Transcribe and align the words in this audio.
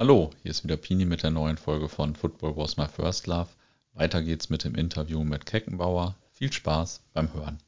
Hallo, 0.00 0.30
hier 0.40 0.50
ist 0.50 0.64
wieder 0.64 0.78
Pini 0.78 1.04
mit 1.04 1.22
der 1.24 1.30
neuen 1.30 1.58
Folge 1.58 1.86
von 1.90 2.14
Football 2.14 2.56
Was 2.56 2.78
My 2.78 2.86
First 2.86 3.26
Love. 3.26 3.48
Weiter 3.92 4.22
geht's 4.22 4.48
mit 4.48 4.64
dem 4.64 4.74
Interview 4.74 5.22
mit 5.24 5.44
Keckenbauer. 5.44 6.16
Viel 6.32 6.50
Spaß 6.50 7.02
beim 7.12 7.34
Hören. 7.34 7.58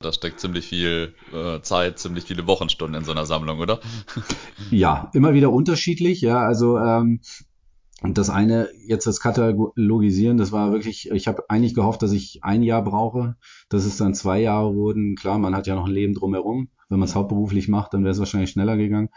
Da 0.00 0.14
steckt 0.14 0.40
ziemlich 0.40 0.66
viel 0.66 1.12
äh, 1.30 1.60
Zeit, 1.60 1.98
ziemlich 1.98 2.24
viele 2.24 2.46
Wochenstunden 2.46 2.98
in 2.98 3.04
so 3.04 3.12
einer 3.12 3.26
Sammlung, 3.26 3.58
oder? 3.58 3.80
Ja, 4.70 5.10
immer 5.12 5.34
wieder 5.34 5.52
unterschiedlich. 5.52 6.22
Ja, 6.22 6.38
also 6.38 6.78
ähm, 6.78 7.20
das 8.02 8.30
eine, 8.30 8.70
jetzt 8.86 9.06
das 9.06 9.20
Katalogisieren, 9.20 10.38
das 10.38 10.52
war 10.52 10.72
wirklich, 10.72 11.10
ich 11.10 11.28
habe 11.28 11.42
eigentlich 11.50 11.74
gehofft, 11.74 12.00
dass 12.00 12.12
ich 12.12 12.42
ein 12.44 12.62
Jahr 12.62 12.82
brauche, 12.82 13.36
dass 13.68 13.84
es 13.84 13.98
dann 13.98 14.14
zwei 14.14 14.40
Jahre 14.40 14.74
wurden. 14.74 15.16
Klar, 15.16 15.38
man 15.38 15.54
hat 15.54 15.66
ja 15.66 15.74
noch 15.74 15.84
ein 15.84 15.92
Leben 15.92 16.14
drumherum. 16.14 16.70
Wenn 16.88 16.98
man 16.98 17.08
es 17.08 17.14
hauptberuflich 17.14 17.68
macht, 17.68 17.92
dann 17.92 18.04
wäre 18.04 18.12
es 18.12 18.18
wahrscheinlich 18.18 18.50
schneller 18.50 18.78
gegangen. 18.78 19.10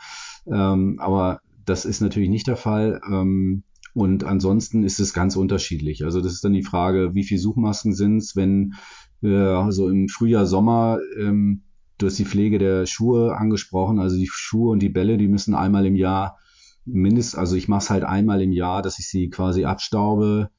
Ähm, 0.47 0.99
aber 0.99 1.39
das 1.68 1.86
ist 1.86 2.02
natürlich 2.02 2.29
nicht 2.29 2.47
der 2.47 2.55
Fall. 2.55 3.00
Ähm, 3.07 3.64
und 3.93 4.23
ansonsten 4.23 4.83
ist 4.83 5.00
es 5.00 5.14
ganz 5.14 5.36
unterschiedlich. 5.36 6.04
Also 6.04 6.21
das 6.21 6.33
ist 6.33 6.43
dann 6.43 6.54
die 6.54 6.64
Frage, 6.64 7.14
wie 7.14 7.23
viel 7.23 7.37
Suchmasken 7.37 7.93
sind 7.93 8.18
es, 8.18 8.36
wenn 8.36 8.73
äh, 9.21 9.36
also 9.36 9.89
im 9.89 10.07
Frühjahr, 10.07 10.45
Sommer, 10.45 11.00
ähm, 11.19 11.64
du 11.97 12.06
hast 12.06 12.18
die 12.19 12.25
Pflege 12.25 12.57
der 12.59 12.86
Schuhe 12.86 13.36
angesprochen, 13.36 14.00
also 14.00 14.15
die 14.18 14.29
Schuhe 14.32 14.71
und 14.71 14.79
die 14.79 14.89
Bälle, 14.89 15.18
die 15.18 15.28
müssen 15.28 15.56
einmal 15.56 15.86
im 15.86 15.95
Jahr 15.95 16.37
mindestens, 16.86 17.36
also 17.36 17.56
ich 17.56 17.68
mache 17.68 17.84
es 17.84 17.89
halt 17.89 18.04
einmal 18.04 18.42
im 18.42 18.51
Jahr, 18.51 18.81
dass 18.81 19.00
ich 19.00 19.07
sie 19.07 19.29
quasi 19.29 19.65
abstaube, 19.65 20.50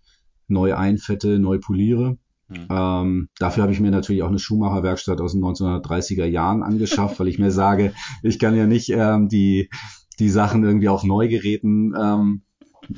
neu 0.46 0.74
einfette, 0.74 1.38
neu 1.38 1.58
poliere. 1.58 2.18
Mhm. 2.48 2.66
Ähm, 2.70 3.28
dafür 3.38 3.62
habe 3.62 3.72
ich 3.72 3.80
mir 3.80 3.90
natürlich 3.90 4.22
auch 4.22 4.28
eine 4.28 4.38
Schuhmacherwerkstatt 4.38 5.20
aus 5.20 5.32
den 5.32 5.44
1930er 5.44 6.24
Jahren 6.24 6.62
angeschafft, 6.62 7.20
weil 7.20 7.28
ich 7.28 7.38
mir 7.38 7.50
sage, 7.50 7.92
ich 8.22 8.38
kann 8.38 8.56
ja 8.56 8.66
nicht 8.66 8.90
ähm, 8.90 9.28
die, 9.28 9.70
die 10.18 10.30
Sachen 10.30 10.64
irgendwie 10.64 10.88
auf 10.88 11.04
Neugeräten 11.04 11.94
ähm, 11.98 12.42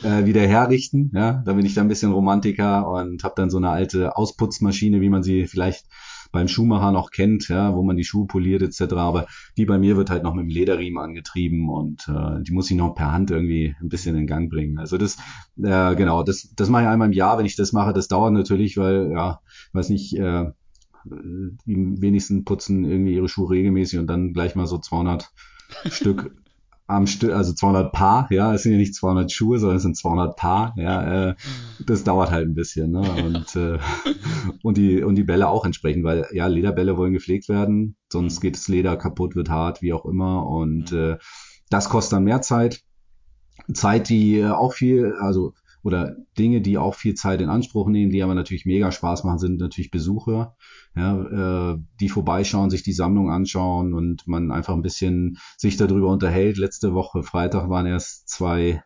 äh, 0.03 0.25
wieder 0.25 0.43
herrichten. 0.43 1.11
Ja, 1.15 1.43
da 1.45 1.53
bin 1.55 1.67
ich 1.67 1.75
dann 1.75 1.87
ein 1.87 1.89
bisschen 1.89 2.13
Romantiker 2.13 2.89
und 2.89 3.25
habe 3.25 3.35
dann 3.37 3.51
so 3.51 3.59
eine 3.59 3.71
alte 3.71 4.17
Ausputzmaschine, 4.17 5.01
wie 5.01 5.11
man 5.11 5.23
sie 5.23 5.47
vielleicht 5.47 5.87
beim 6.33 6.49
Schuhmacher 6.49 6.93
noch 6.93 7.11
kennt, 7.11 7.49
ja, 7.49 7.75
wo 7.75 7.83
man 7.83 7.97
die 7.97 8.05
Schuhe 8.05 8.27
poliert 8.27 8.63
etc. 8.63 8.95
Aber 8.95 9.27
die 9.57 9.65
bei 9.65 9.79
mir 9.79 9.97
wird 9.97 10.11
halt 10.11 10.23
noch 10.23 10.35
mit 10.35 10.45
dem 10.45 10.49
Lederriemen 10.49 11.03
angetrieben 11.03 11.69
und 11.69 12.09
äh, 12.09 12.43
die 12.43 12.53
muss 12.53 12.71
ich 12.71 12.77
noch 12.77 12.95
per 12.95 13.11
Hand 13.11 13.31
irgendwie 13.31 13.75
ein 13.81 13.89
bisschen 13.89 14.17
in 14.17 14.27
Gang 14.27 14.49
bringen. 14.51 14.79
Also 14.79 14.97
das, 14.97 15.17
äh, 15.57 15.97
genau, 15.97 16.23
das, 16.23 16.53
das 16.55 16.69
mache 16.69 16.83
ich 16.83 16.89
einmal 16.89 17.09
im 17.09 17.15
Jahr, 17.15 17.39
wenn 17.39 17.47
ich 17.47 17.57
das 17.57 17.73
mache. 17.73 17.93
Das 17.93 18.09
dauert 18.09 18.33
natürlich, 18.33 18.77
weil, 18.77 19.11
ja, 19.11 19.41
weiß 19.73 19.89
nicht, 19.89 20.17
äh, 20.17 20.53
die 21.05 22.01
wenigsten 22.01 22.45
putzen 22.45 22.85
irgendwie 22.85 23.15
ihre 23.15 23.29
Schuhe 23.29 23.51
regelmäßig 23.51 23.99
und 23.99 24.07
dann 24.07 24.33
gleich 24.33 24.55
mal 24.55 24.67
so 24.67 24.79
200 24.79 25.31
Stück 25.91 26.31
am 26.91 27.07
Stück, 27.07 27.33
also 27.33 27.53
200 27.53 27.93
Paar, 27.93 28.27
ja, 28.31 28.53
es 28.55 28.63
sind 28.63 28.73
ja 28.73 28.79
nicht 28.79 28.95
200 28.95 29.31
Schuhe, 29.31 29.59
sondern 29.59 29.77
es 29.77 29.83
sind 29.83 29.97
200 29.97 30.37
Paar, 30.37 30.75
ja, 30.77 31.31
äh, 31.31 31.35
das 31.87 32.05
dauert 32.05 32.31
halt 32.31 32.49
ein 32.49 32.55
bisschen, 32.55 32.91
ne, 32.91 33.01
und, 33.25 33.57
äh, 33.57 33.79
und 34.63 34.77
die, 34.77 35.03
und 35.03 35.15
die 35.15 35.25
Bälle 35.25 35.49
auch 35.49 35.65
entsprechend, 35.65 36.05
weil, 36.05 36.27
ja, 36.33 36.47
Lederbälle 36.47 36.97
wollen 36.97 37.13
gepflegt 37.13 37.49
werden, 37.49 37.97
sonst 38.11 38.39
mhm. 38.39 38.41
geht 38.43 38.57
das 38.57 38.69
Leder 38.69 38.97
kaputt, 38.97 39.37
wird 39.37 39.51
hart, 39.51 39.83
wie 39.83 39.93
auch 39.93 40.05
immer, 40.05 40.47
und, 40.47 40.93
mhm. 40.93 40.99
äh, 40.99 41.19
das 41.71 41.89
kostet 41.89 42.15
dann 42.15 42.25
mehr 42.25 42.43
Zeit, 42.43 42.83
Zeit, 43.73 44.09
die 44.09 44.41
äh, 44.41 44.49
auch 44.49 44.73
viel, 44.73 45.15
also 45.21 45.55
oder 45.83 46.17
Dinge, 46.39 46.61
die 46.61 46.79
auch 46.79 46.95
viel 46.95 47.15
Zeit 47.15 47.41
in 47.41 47.49
Anspruch 47.49 47.89
nehmen, 47.89 48.11
die 48.11 48.23
aber 48.23 48.35
natürlich 48.35 48.67
mega 48.67 48.93
Spaß 48.93 49.25
machen, 49.25 49.39
sind 49.39 49.61
natürlich 49.61 49.91
Besucher, 49.91 50.57
ja, 50.95 51.73
äh, 51.73 51.79
die 52.01 52.09
vorbeischauen, 52.09 52.71
sich 52.71 52.83
die 52.83 52.93
Sammlung 52.93 53.31
anschauen 53.31 53.95
und 53.95 54.27
man 54.27 54.51
einfach 54.51 54.75
ein 54.75 54.83
bisschen 54.83 55.39
sich 55.57 55.77
darüber 55.77 56.09
unterhält. 56.09 56.59
Letzte 56.59 56.95
Woche 56.95 57.23
Freitag 57.23 57.69
waren 57.69 57.87
erst 57.87 58.29
zwei 58.29 58.83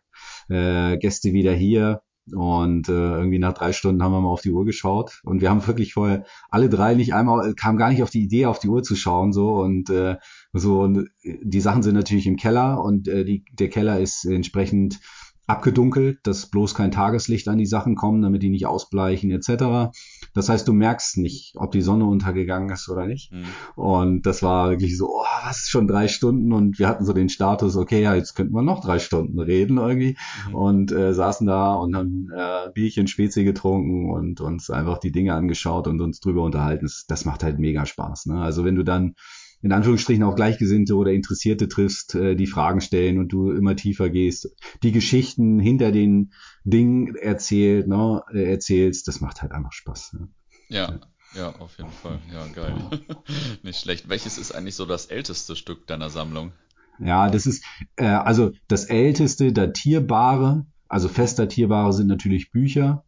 äh, 0.49 0.97
Gäste 0.97 1.33
wieder 1.33 1.53
hier, 1.53 2.01
und 2.33 2.89
äh, 2.89 2.91
irgendwie 2.91 3.39
nach 3.39 3.53
drei 3.53 3.71
Stunden 3.71 4.01
haben 4.01 4.11
wir 4.11 4.21
mal 4.21 4.29
auf 4.29 4.41
die 4.41 4.51
Uhr 4.51 4.65
geschaut 4.65 5.21
und 5.23 5.41
wir 5.41 5.49
haben 5.49 5.65
wirklich 5.67 5.93
vorher 5.93 6.25
alle 6.49 6.69
drei 6.69 6.95
nicht 6.95 7.13
einmal, 7.13 7.53
kam 7.53 7.77
gar 7.77 7.91
nicht 7.91 8.01
auf 8.01 8.09
die 8.09 8.23
Idee, 8.23 8.47
auf 8.47 8.59
die 8.59 8.67
Uhr 8.67 8.81
zu 8.81 8.95
schauen 8.95 9.31
so 9.31 9.55
und 9.55 9.89
äh, 9.91 10.17
so 10.51 10.81
und 10.81 11.09
die 11.23 11.61
Sachen 11.61 11.83
sind 11.83 11.93
natürlich 11.93 12.25
im 12.25 12.37
Keller 12.37 12.83
und 12.83 13.07
äh, 13.07 13.25
die, 13.25 13.45
der 13.51 13.69
Keller 13.69 13.99
ist 13.99 14.25
entsprechend 14.25 14.99
abgedunkelt, 15.47 16.19
dass 16.23 16.47
bloß 16.47 16.73
kein 16.73 16.91
Tageslicht 16.91 17.47
an 17.47 17.57
die 17.57 17.65
Sachen 17.65 17.95
kommen, 17.95 18.21
damit 18.21 18.41
die 18.41 18.49
nicht 18.49 18.65
ausbleichen 18.65 19.29
etc. 19.31 19.95
Das 20.33 20.49
heißt, 20.49 20.67
du 20.67 20.73
merkst 20.73 21.17
nicht, 21.17 21.53
ob 21.55 21.71
die 21.71 21.81
Sonne 21.81 22.05
untergegangen 22.05 22.69
ist 22.69 22.89
oder 22.89 23.05
nicht. 23.05 23.31
Mhm. 23.31 23.45
Und 23.75 24.25
das 24.25 24.41
war 24.41 24.71
wirklich 24.71 24.97
so, 24.97 25.09
oh, 25.09 25.23
was 25.45 25.67
schon 25.67 25.87
drei 25.87 26.07
Stunden 26.07 26.51
und 26.51 26.79
wir 26.79 26.87
hatten 26.87 27.05
so 27.05 27.13
den 27.13 27.29
Status, 27.29 27.75
okay, 27.75 28.01
ja, 28.01 28.15
jetzt 28.15 28.35
könnten 28.35 28.53
wir 28.53 28.63
noch 28.63 28.81
drei 28.83 28.99
Stunden 28.99 29.39
reden 29.39 29.77
irgendwie 29.77 30.17
mhm. 30.49 30.55
und 30.55 30.91
äh, 30.91 31.13
saßen 31.13 31.45
da 31.45 31.75
und 31.75 31.95
haben 31.95 32.29
äh, 32.35 32.71
Bierchen 32.73 33.07
Spezi 33.07 33.43
getrunken 33.43 34.09
und 34.11 34.41
uns 34.41 34.69
einfach 34.69 34.97
die 34.97 35.11
Dinge 35.11 35.35
angeschaut 35.35 35.87
und 35.87 36.01
uns 36.01 36.19
drüber 36.19 36.43
unterhalten. 36.43 36.85
Das, 36.85 37.05
das 37.07 37.25
macht 37.25 37.43
halt 37.43 37.59
mega 37.59 37.85
Spaß. 37.85 38.25
Ne? 38.27 38.41
Also 38.41 38.65
wenn 38.65 38.75
du 38.75 38.83
dann 38.83 39.15
in 39.61 39.71
Anführungsstrichen 39.71 40.23
auch 40.23 40.35
Gleichgesinnte 40.35 40.95
oder 40.95 41.11
Interessierte 41.11 41.67
triffst, 41.67 42.15
äh, 42.15 42.35
die 42.35 42.47
Fragen 42.47 42.81
stellen 42.81 43.17
und 43.19 43.29
du 43.29 43.51
immer 43.51 43.75
tiefer 43.75 44.09
gehst, 44.09 44.55
die 44.83 44.91
Geschichten 44.91 45.59
hinter 45.59 45.91
den 45.91 46.33
Dingen 46.63 47.15
erzählt, 47.15 47.87
ne, 47.87 48.21
äh, 48.33 48.51
erzählst, 48.51 49.07
das 49.07 49.21
macht 49.21 49.41
halt 49.41 49.51
einfach 49.51 49.73
Spaß. 49.73 50.13
Ne? 50.13 50.29
Ja, 50.69 50.99
ja, 51.35 51.53
auf 51.59 51.77
jeden 51.77 51.91
Fall. 51.91 52.19
Ja, 52.33 52.47
geil. 52.47 52.75
Nicht 53.63 53.79
schlecht. 53.79 54.07
Welches 54.07 54.37
ist 54.37 54.53
eigentlich 54.53 54.75
so 54.75 54.85
das 54.85 55.07
älteste 55.07 55.55
Stück 55.55 55.85
deiner 55.87 56.09
Sammlung? 56.09 56.53
Ja, 56.99 57.29
das 57.29 57.45
ist 57.45 57.63
äh, 57.97 58.05
also 58.05 58.51
das 58.67 58.85
älteste 58.85 59.51
datierbare, 59.51 60.65
also 60.87 61.09
fest 61.09 61.39
datierbare 61.39 61.91
sind 61.91 62.07
natürlich 62.07 62.51
Bücher, 62.51 63.03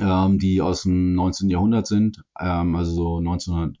ähm, 0.00 0.38
die 0.38 0.62
aus 0.62 0.84
dem 0.84 1.14
19. 1.14 1.50
Jahrhundert 1.50 1.86
sind, 1.86 2.22
ähm, 2.40 2.74
also 2.74 2.94
so 2.94 3.18
1900 3.18 3.76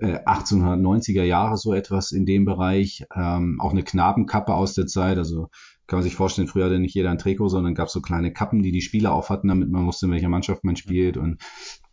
1890er 0.00 1.22
äh, 1.22 1.28
Jahre 1.28 1.56
so 1.56 1.72
etwas 1.74 2.12
in 2.12 2.26
dem 2.26 2.44
Bereich. 2.44 3.04
Ähm, 3.14 3.60
auch 3.60 3.72
eine 3.72 3.82
Knabenkappe 3.82 4.54
aus 4.54 4.74
der 4.74 4.86
Zeit. 4.86 5.18
Also 5.18 5.48
kann 5.86 5.98
man 5.98 6.04
sich 6.04 6.14
vorstellen, 6.14 6.48
früher 6.48 6.66
hatte 6.66 6.78
nicht 6.78 6.94
jeder 6.94 7.10
ein 7.10 7.18
Trikot, 7.18 7.48
sondern 7.48 7.74
gab 7.74 7.90
so 7.90 8.00
kleine 8.00 8.32
Kappen, 8.32 8.62
die 8.62 8.72
die 8.72 8.80
Spieler 8.80 9.12
auf 9.12 9.28
hatten, 9.28 9.48
damit 9.48 9.70
man 9.70 9.86
wusste, 9.86 10.06
in 10.06 10.12
welcher 10.12 10.28
Mannschaft 10.28 10.64
man 10.64 10.76
spielt. 10.76 11.16
Und 11.16 11.42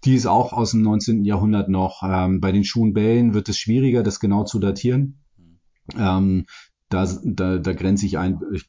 die 0.06 0.16
ist 0.16 0.28
auch 0.28 0.54
aus 0.54 0.72
dem 0.72 0.84
19. 0.84 1.26
Jahrhundert 1.26 1.70
noch. 1.70 2.04
Ähm, 2.04 2.40
bei 2.40 2.52
den 2.52 2.64
Schuhenbällen 2.64 3.34
wird 3.34 3.50
es 3.50 3.58
schwieriger, 3.58 4.04
das 4.04 4.20
genau 4.20 4.44
zu 4.44 4.60
datieren. 4.60 5.24
Ähm, 5.98 6.46
da, 6.90 7.08
da, 7.24 7.58
da 7.58 7.74
grenze 7.74 8.06
ich 8.06 8.18
ein, 8.18 8.40
ich, 8.54 8.66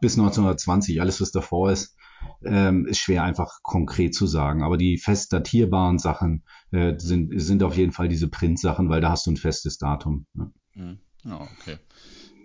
bis 0.00 0.18
1920, 0.18 1.00
alles 1.00 1.20
was 1.20 1.32
davor 1.32 1.72
ist, 1.72 1.96
ähm, 2.44 2.86
ist 2.86 2.98
schwer 2.98 3.22
einfach 3.24 3.62
konkret 3.62 4.14
zu 4.14 4.26
sagen. 4.26 4.62
Aber 4.62 4.76
die 4.76 4.98
fest 4.98 5.32
datierbaren 5.32 5.98
Sachen 5.98 6.44
äh, 6.70 6.94
sind, 6.98 7.40
sind 7.40 7.62
auf 7.62 7.76
jeden 7.76 7.92
Fall 7.92 8.08
diese 8.08 8.28
Print-Sachen, 8.28 8.88
weil 8.88 9.00
da 9.00 9.10
hast 9.10 9.26
du 9.26 9.32
ein 9.32 9.36
festes 9.36 9.78
Datum. 9.78 10.26
Ne? 10.34 10.52
Mhm. 10.74 10.98
Ja, 11.24 11.40
okay. 11.58 11.78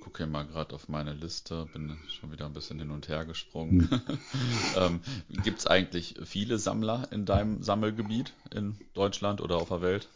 Gucke 0.02 0.28
mal 0.28 0.46
gerade 0.46 0.76
auf 0.76 0.90
meine 0.90 1.14
Liste, 1.14 1.68
bin 1.72 1.96
schon 2.10 2.32
wieder 2.32 2.46
ein 2.46 2.54
bisschen 2.54 2.78
hin 2.78 2.92
und 2.92 3.08
her 3.08 3.26
gesprungen. 3.26 3.90
Mhm. 3.90 4.02
ähm, 4.78 5.00
Gibt 5.44 5.60
es 5.60 5.68
eigentlich 5.68 6.16
viele 6.24 6.58
Sammler 6.58 7.08
in 7.12 7.26
deinem 7.26 7.64
Sammelgebiet 7.64 8.34
in 8.54 8.78
Deutschland 8.94 9.42
oder 9.42 9.58
auf 9.58 9.70
der 9.70 9.82
Welt? 9.82 10.10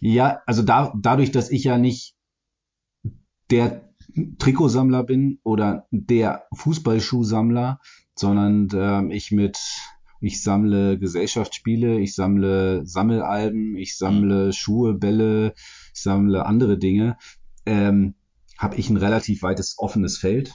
Ja, 0.00 0.42
also 0.46 0.62
da, 0.62 0.92
dadurch, 0.96 1.32
dass 1.32 1.50
ich 1.50 1.64
ja 1.64 1.78
nicht 1.78 2.14
der 3.50 3.88
Trikotsammler 4.38 5.04
bin 5.04 5.40
oder 5.42 5.86
der 5.90 6.46
Fußballschuhsammler, 6.54 7.80
sondern 8.16 8.68
äh, 8.72 9.14
ich 9.14 9.30
mit 9.30 9.58
ich 10.20 10.42
sammle 10.42 10.98
Gesellschaftsspiele, 10.98 12.00
ich 12.00 12.14
sammle 12.14 12.86
Sammelalben, 12.86 13.76
ich 13.76 13.96
sammle 13.98 14.46
mhm. 14.46 14.52
Schuhe, 14.52 14.94
Bälle, 14.94 15.52
ich 15.94 16.02
sammle 16.02 16.46
andere 16.46 16.78
Dinge, 16.78 17.18
ähm, 17.66 18.14
habe 18.58 18.76
ich 18.76 18.88
ein 18.88 18.96
relativ 18.96 19.42
weites 19.42 19.76
offenes 19.78 20.16
Feld 20.16 20.54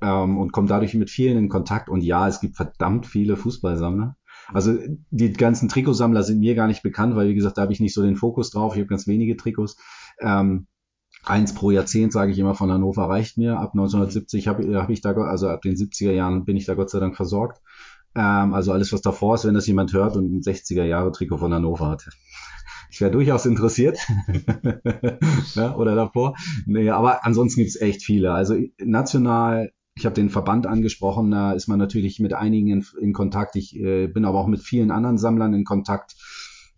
ähm, 0.00 0.38
und 0.38 0.52
komme 0.52 0.68
dadurch 0.68 0.94
mit 0.94 1.10
vielen 1.10 1.36
in 1.36 1.48
Kontakt. 1.48 1.88
Und 1.88 2.02
ja, 2.02 2.28
es 2.28 2.40
gibt 2.40 2.56
verdammt 2.56 3.06
viele 3.06 3.36
Fußballsammler. 3.36 4.16
Also 4.52 4.76
die 5.10 5.32
ganzen 5.32 5.68
Trikotsammler 5.68 6.22
sind 6.22 6.40
mir 6.40 6.54
gar 6.54 6.66
nicht 6.66 6.82
bekannt, 6.82 7.16
weil 7.16 7.28
wie 7.28 7.34
gesagt, 7.34 7.58
da 7.58 7.62
habe 7.62 7.72
ich 7.72 7.80
nicht 7.80 7.94
so 7.94 8.02
den 8.02 8.16
Fokus 8.16 8.50
drauf. 8.50 8.74
Ich 8.74 8.80
habe 8.80 8.88
ganz 8.88 9.06
wenige 9.06 9.36
Trikots. 9.36 9.76
Ähm, 10.20 10.66
eins 11.24 11.54
pro 11.54 11.70
Jahrzehnt, 11.70 12.12
sage 12.12 12.32
ich 12.32 12.38
immer, 12.38 12.54
von 12.54 12.70
Hannover 12.70 13.08
reicht 13.08 13.36
mir. 13.36 13.58
Ab 13.58 13.72
1970 13.72 14.48
habe 14.48 14.80
hab 14.80 14.90
ich 14.90 15.00
da, 15.00 15.12
also 15.12 15.48
ab 15.48 15.62
den 15.62 15.76
70er 15.76 16.12
Jahren 16.12 16.44
bin 16.44 16.56
ich 16.56 16.66
da 16.66 16.74
Gott 16.74 16.90
sei 16.90 17.00
Dank 17.00 17.16
versorgt. 17.16 17.60
Ähm, 18.14 18.54
also 18.54 18.72
alles, 18.72 18.92
was 18.92 19.02
davor 19.02 19.34
ist, 19.34 19.44
wenn 19.44 19.54
das 19.54 19.66
jemand 19.66 19.92
hört 19.92 20.16
und 20.16 20.32
ein 20.32 20.40
60er 20.40 20.84
Jahre 20.84 21.12
Trikot 21.12 21.38
von 21.38 21.54
Hannover 21.54 21.88
hat. 21.88 22.08
Ich 22.92 23.00
wäre 23.00 23.12
durchaus 23.12 23.46
interessiert. 23.46 24.00
ja, 25.54 25.74
oder 25.76 25.94
davor. 25.94 26.34
Nee, 26.66 26.90
aber 26.90 27.24
ansonsten 27.24 27.60
gibt's 27.60 27.80
echt 27.80 28.02
viele. 28.02 28.32
Also 28.32 28.56
national, 28.82 29.70
ich 29.94 30.06
habe 30.06 30.16
den 30.16 30.28
Verband 30.28 30.66
angesprochen, 30.66 31.30
da 31.30 31.52
ist 31.52 31.68
man 31.68 31.78
natürlich 31.78 32.18
mit 32.18 32.32
einigen 32.32 32.66
in, 32.66 32.86
in 33.00 33.12
Kontakt. 33.12 33.54
Ich 33.54 33.76
äh, 33.76 34.08
bin 34.08 34.24
aber 34.24 34.40
auch 34.40 34.48
mit 34.48 34.58
vielen 34.58 34.90
anderen 34.90 35.18
Sammlern 35.18 35.54
in 35.54 35.62
Kontakt 35.62 36.16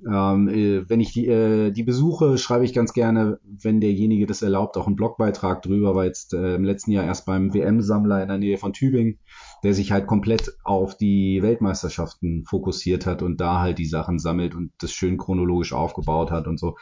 Ähm, 0.06 0.48
äh, 0.48 0.88
wenn 0.88 1.00
ich 1.00 1.12
die, 1.12 1.28
äh, 1.28 1.70
die 1.70 1.82
besuche, 1.82 2.36
schreibe 2.38 2.64
ich 2.64 2.74
ganz 2.74 2.92
gerne, 2.92 3.38
wenn 3.44 3.80
derjenige 3.80 4.26
das 4.26 4.42
erlaubt, 4.42 4.76
auch 4.76 4.86
einen 4.86 4.96
Blogbeitrag 4.96 5.62
drüber, 5.62 5.94
war 5.94 6.04
jetzt 6.04 6.34
äh, 6.34 6.56
im 6.56 6.64
letzten 6.64 6.90
Jahr 6.90 7.04
erst 7.04 7.26
beim 7.26 7.54
WM-Sammler 7.54 8.22
in 8.22 8.28
der 8.28 8.38
Nähe 8.38 8.58
von 8.58 8.72
Tübingen, 8.72 9.18
der 9.62 9.74
sich 9.74 9.92
halt 9.92 10.06
komplett 10.06 10.56
auf 10.64 10.96
die 10.96 11.42
Weltmeisterschaften 11.42 12.44
fokussiert 12.46 13.06
hat 13.06 13.22
und 13.22 13.40
da 13.40 13.60
halt 13.60 13.78
die 13.78 13.86
Sachen 13.86 14.18
sammelt 14.18 14.54
und 14.54 14.72
das 14.78 14.92
schön 14.92 15.18
chronologisch 15.18 15.72
aufgebaut 15.72 16.30
hat 16.30 16.48
und 16.48 16.58
so. 16.58 16.76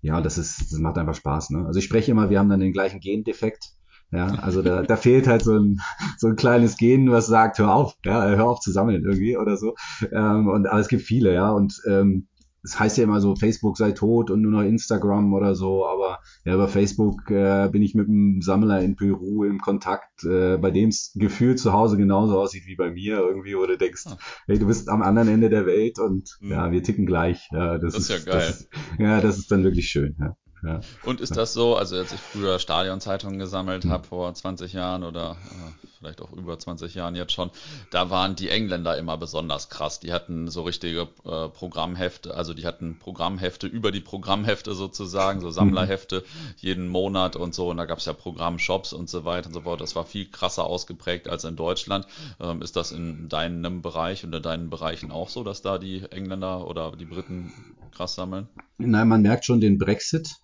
Ja, 0.00 0.20
das 0.20 0.38
ist, 0.38 0.72
das 0.72 0.78
macht 0.78 0.98
einfach 0.98 1.14
Spaß, 1.14 1.50
ne? 1.50 1.66
Also 1.66 1.78
ich 1.78 1.84
spreche 1.84 2.10
immer, 2.10 2.30
wir 2.30 2.38
haben 2.38 2.48
dann 2.48 2.60
den 2.60 2.72
gleichen 2.72 3.00
Gendefekt. 3.00 3.72
Ja, 4.10 4.26
also 4.26 4.60
da, 4.60 4.82
da 4.82 4.96
fehlt 4.96 5.26
halt 5.26 5.42
so 5.42 5.56
ein, 5.58 5.80
so 6.18 6.28
ein 6.28 6.36
kleines 6.36 6.76
Gen, 6.76 7.10
was 7.10 7.26
sagt, 7.28 7.58
hör 7.58 7.74
auf, 7.74 7.96
ja, 8.04 8.26
hör 8.26 8.46
auf 8.46 8.60
zu 8.60 8.70
sammeln 8.70 9.04
irgendwie 9.04 9.38
oder 9.38 9.56
so. 9.56 9.74
Ähm, 10.12 10.48
und 10.48 10.66
aber 10.66 10.80
es 10.80 10.88
gibt 10.88 11.02
viele, 11.02 11.32
ja, 11.32 11.50
und 11.50 11.80
ähm, 11.88 12.26
es 12.62 12.78
heißt 12.78 12.98
ja 12.98 13.04
immer 13.04 13.20
so, 13.20 13.34
Facebook 13.34 13.76
sei 13.76 13.92
tot 13.92 14.30
und 14.30 14.42
nur 14.42 14.52
noch 14.52 14.62
Instagram 14.62 15.32
oder 15.34 15.54
so, 15.54 15.86
aber 15.86 16.20
ja, 16.44 16.54
über 16.54 16.68
Facebook 16.68 17.30
äh, 17.30 17.68
bin 17.70 17.82
ich 17.82 17.94
mit 17.94 18.08
einem 18.08 18.40
Sammler 18.40 18.80
in 18.80 18.96
Peru 18.96 19.44
im 19.44 19.60
Kontakt, 19.60 20.24
äh, 20.24 20.58
bei 20.58 20.70
dem 20.70 20.90
es 20.90 21.12
gefühlt 21.14 21.58
zu 21.58 21.72
Hause 21.72 21.96
genauso 21.96 22.40
aussieht 22.40 22.66
wie 22.66 22.76
bei 22.76 22.90
mir 22.90 23.18
irgendwie, 23.18 23.56
wo 23.56 23.66
du 23.66 23.76
denkst, 23.76 24.04
ah. 24.06 24.18
hey, 24.46 24.58
du 24.58 24.66
bist 24.66 24.88
am 24.88 25.02
anderen 25.02 25.28
Ende 25.28 25.50
der 25.50 25.66
Welt 25.66 25.98
und 25.98 26.38
mhm. 26.40 26.50
ja, 26.50 26.70
wir 26.70 26.82
ticken 26.82 27.06
gleich. 27.06 27.48
Ja, 27.52 27.78
das, 27.78 27.94
das 27.94 28.04
ist, 28.04 28.10
ist 28.10 28.26
ja 28.26 28.32
geil. 28.32 28.46
Das, 28.46 28.68
ja, 28.98 29.20
das 29.20 29.38
ist 29.38 29.50
dann 29.50 29.64
wirklich 29.64 29.88
schön. 29.88 30.16
Ja. 30.20 30.36
Ja. 30.64 30.80
Und 31.04 31.20
ist 31.20 31.36
das 31.36 31.54
so, 31.54 31.76
also 31.76 31.96
als 31.96 32.12
ich 32.12 32.20
früher 32.20 32.60
Stadionzeitungen 32.60 33.40
gesammelt 33.40 33.84
habe, 33.86 34.06
vor 34.06 34.32
20 34.32 34.72
Jahren 34.72 35.02
oder 35.02 35.32
äh, 35.32 35.86
vielleicht 36.02 36.20
auch 36.20 36.32
über 36.32 36.58
20 36.58 36.94
Jahren 36.94 37.14
jetzt 37.14 37.32
schon, 37.32 37.50
da 37.90 38.10
waren 38.10 38.34
die 38.34 38.48
Engländer 38.48 38.98
immer 38.98 39.16
besonders 39.16 39.68
krass. 39.68 40.00
Die 40.00 40.12
hatten 40.12 40.48
so 40.48 40.62
richtige 40.62 41.08
äh, 41.24 41.48
Programmhefte, 41.48 42.34
also 42.34 42.54
die 42.54 42.66
hatten 42.66 42.98
Programmhefte 42.98 43.68
über 43.68 43.92
die 43.92 44.00
Programmhefte 44.00 44.74
sozusagen, 44.74 45.40
so 45.40 45.50
Sammlerhefte 45.50 46.24
jeden 46.56 46.88
Monat 46.88 47.36
und 47.36 47.54
so. 47.54 47.70
Und 47.70 47.76
da 47.76 47.84
gab 47.84 47.98
es 47.98 48.04
ja 48.06 48.12
Programmshops 48.12 48.92
und 48.92 49.08
so 49.08 49.24
weiter 49.24 49.46
und 49.46 49.54
so 49.54 49.60
fort. 49.60 49.80
Das 49.80 49.94
war 49.94 50.04
viel 50.04 50.28
krasser 50.28 50.64
ausgeprägt 50.64 51.28
als 51.28 51.44
in 51.44 51.56
Deutschland. 51.56 52.06
Ähm, 52.40 52.60
ist 52.62 52.76
das 52.76 52.90
in 52.90 53.28
deinem 53.28 53.80
Bereich 53.80 54.24
und 54.24 54.34
in 54.34 54.42
deinen 54.42 54.70
Bereichen 54.70 55.12
auch 55.12 55.28
so, 55.28 55.44
dass 55.44 55.62
da 55.62 55.78
die 55.78 56.02
Engländer 56.10 56.66
oder 56.66 56.92
die 56.96 57.04
Briten 57.04 57.52
krass 57.94 58.16
sammeln? 58.16 58.48
Nein, 58.78 59.06
man 59.06 59.22
merkt 59.22 59.44
schon 59.44 59.60
den 59.60 59.78
Brexit 59.78 60.42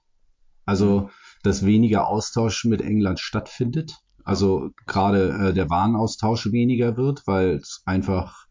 also, 0.69 1.08
dass 1.43 1.64
weniger 1.64 2.08
Austausch 2.08 2.66
mit 2.66 2.82
England 2.82 3.20
stattfindet. 3.20 3.96
Also 4.28 4.72
gerade 4.84 5.30
äh, 5.30 5.54
der 5.54 5.70
Warenaustausch 5.70 6.52
weniger 6.52 6.98
wird, 6.98 7.26
weil 7.26 7.56
es 7.56 7.80
einfach 7.86 8.46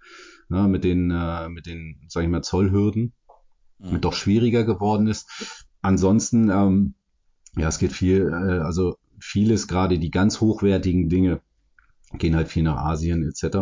ne, 0.49 0.67
mit 0.67 0.83
den, 0.83 1.11
äh, 1.11 1.49
mit 1.49 1.67
den, 1.67 2.01
sag 2.07 2.23
ich 2.23 2.29
mal, 2.29 2.41
Zollhürden 2.41 3.13
mhm. 3.77 4.01
doch 4.01 4.13
schwieriger 4.13 4.63
geworden 4.63 5.05
ist. 5.05 5.67
Ansonsten, 5.83 6.49
ähm, 6.49 6.95
ja, 7.55 7.67
es 7.67 7.77
geht 7.77 7.91
viel, 7.91 8.27
äh, 8.27 8.63
also 8.63 8.97
vieles, 9.19 9.67
gerade 9.67 9.99
die 9.99 10.09
ganz 10.09 10.41
hochwertigen 10.41 11.09
Dinge, 11.09 11.41
gehen 12.13 12.35
halt 12.35 12.47
viel 12.47 12.63
nach 12.63 12.77
Asien 12.77 13.21
etc. 13.21 13.57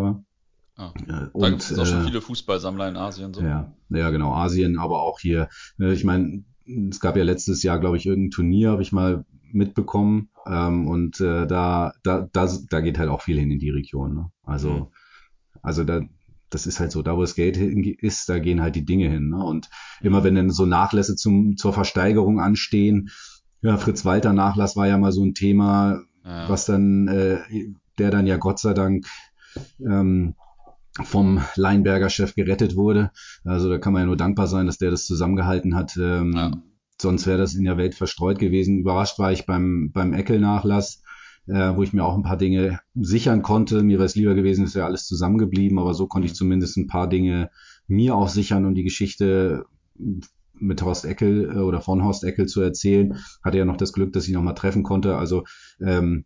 Ah, 0.77 0.93
äh, 1.07 1.27
und, 1.33 1.41
da 1.41 1.49
gibt 1.49 1.63
es 1.63 1.77
auch 1.77 1.85
schon 1.85 1.99
äh, 1.99 2.05
viele 2.05 2.21
Fußballsammler 2.21 2.87
in 2.87 2.95
Asien. 2.95 3.33
So. 3.33 3.41
Ja, 3.41 3.73
ja, 3.89 4.09
genau, 4.09 4.33
Asien, 4.33 4.79
aber 4.79 5.01
auch 5.01 5.19
hier. 5.19 5.49
Äh, 5.81 5.91
ich 5.91 6.05
meine, 6.05 6.45
es 6.65 6.99
gab 6.99 7.17
ja 7.17 7.23
letztes 7.23 7.63
Jahr, 7.63 7.79
glaube 7.79 7.97
ich, 7.97 8.05
irgendein 8.05 8.31
Turnier, 8.31 8.71
habe 8.71 8.81
ich 8.81 8.91
mal 8.91 9.25
mitbekommen. 9.51 10.29
Ähm, 10.47 10.87
und 10.87 11.19
äh, 11.21 11.47
da, 11.47 11.93
da, 12.03 12.27
da, 12.31 12.49
da 12.69 12.81
geht 12.81 12.99
halt 12.99 13.09
auch 13.09 13.21
viel 13.21 13.39
hin 13.39 13.51
in 13.51 13.59
die 13.59 13.69
Region. 13.69 14.15
Ne? 14.15 14.31
Also, 14.43 14.71
mhm. 14.71 14.87
also 15.61 15.83
da, 15.83 16.01
das 16.49 16.67
ist 16.67 16.79
halt 16.79 16.91
so, 16.91 17.01
da 17.01 17.15
wo 17.15 17.21
das 17.21 17.35
Geld 17.35 17.57
ist, 17.57 18.29
da 18.29 18.39
gehen 18.39 18.61
halt 18.61 18.75
die 18.75 18.85
Dinge 18.85 19.09
hin. 19.09 19.29
Ne? 19.29 19.43
Und 19.43 19.69
immer 20.01 20.23
wenn 20.23 20.35
dann 20.35 20.49
so 20.51 20.65
Nachlässe 20.65 21.15
zum, 21.15 21.57
zur 21.57 21.73
Versteigerung 21.73 22.39
anstehen, 22.39 23.09
ja, 23.61 23.77
Fritz 23.77 24.05
Walter 24.05 24.33
Nachlass 24.33 24.75
war 24.75 24.87
ja 24.87 24.97
mal 24.97 25.11
so 25.11 25.23
ein 25.23 25.33
Thema, 25.33 26.01
ja. 26.23 26.47
was 26.47 26.65
dann, 26.65 27.07
äh, 27.07 27.39
der 27.97 28.11
dann 28.11 28.27
ja 28.27 28.37
Gott 28.37 28.59
sei 28.59 28.73
Dank 28.73 29.07
ähm, 29.79 30.35
vom 31.03 31.41
Leinberger 31.55 32.09
Chef 32.09 32.35
gerettet 32.35 32.75
wurde. 32.75 33.11
Also 33.43 33.69
da 33.69 33.77
kann 33.77 33.93
man 33.93 34.03
ja 34.03 34.05
nur 34.05 34.17
dankbar 34.17 34.47
sein, 34.47 34.65
dass 34.65 34.77
der 34.77 34.91
das 34.91 35.05
zusammengehalten 35.05 35.75
hat. 35.75 35.97
Ähm, 35.97 36.33
ja. 36.35 36.51
Sonst 37.01 37.27
wäre 37.27 37.37
das 37.37 37.55
in 37.55 37.65
der 37.65 37.77
Welt 37.77 37.95
verstreut 37.95 38.39
gewesen. 38.39 38.79
Überrascht 38.79 39.19
war 39.19 39.31
ich 39.31 39.45
beim, 39.45 39.91
beim 39.91 40.13
Eckel-Nachlass, 40.13 41.01
äh, 41.47 41.75
wo 41.75 41.83
ich 41.83 41.91
mir 41.91 42.05
auch 42.05 42.15
ein 42.15 42.23
paar 42.23 42.37
Dinge 42.37 42.79
sichern 42.93 43.41
konnte. 43.41 43.83
Mir 43.83 43.97
wäre 43.97 44.05
es 44.05 44.15
lieber 44.15 44.35
gewesen, 44.35 44.63
es 44.63 44.75
wäre 44.75 44.85
alles 44.85 45.05
zusammengeblieben, 45.05 45.79
aber 45.79 45.93
so 45.93 46.07
konnte 46.07 46.27
ich 46.27 46.33
mhm. 46.33 46.37
zumindest 46.37 46.77
ein 46.77 46.87
paar 46.87 47.09
Dinge 47.09 47.49
mir 47.87 48.15
auch 48.15 48.29
sichern 48.29 48.65
und 48.65 48.75
die 48.75 48.83
Geschichte 48.83 49.65
mit 50.57 50.81
Horst 50.81 51.03
Eckel 51.03 51.51
äh, 51.55 51.59
oder 51.59 51.81
von 51.81 52.03
Horst 52.03 52.23
Eckel 52.23 52.45
zu 52.45 52.61
erzählen. 52.61 53.17
Hatte 53.43 53.57
ja 53.57 53.65
noch 53.65 53.77
das 53.77 53.91
Glück, 53.91 54.13
dass 54.13 54.27
ich 54.27 54.33
noch 54.33 54.41
mal 54.41 54.53
treffen 54.53 54.83
konnte. 54.83 55.17
Also 55.17 55.43
ähm, 55.81 56.25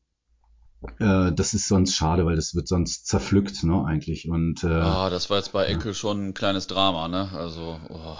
äh, 0.99 1.31
das 1.31 1.53
ist 1.53 1.67
sonst 1.67 1.95
schade, 1.95 2.25
weil 2.25 2.35
das 2.35 2.55
wird 2.55 2.67
sonst 2.67 3.07
zerpflückt, 3.07 3.63
ne, 3.63 3.83
eigentlich. 3.85 4.29
Und, 4.29 4.63
äh, 4.63 4.67
ah, 4.67 5.09
das 5.09 5.29
war 5.29 5.37
jetzt 5.37 5.51
bei 5.51 5.65
Eckel 5.65 5.87
ja. 5.87 5.93
schon 5.93 6.29
ein 6.29 6.33
kleines 6.33 6.67
Drama, 6.67 7.07
ne? 7.07 7.29
Also, 7.33 7.79
oh, 7.89 8.17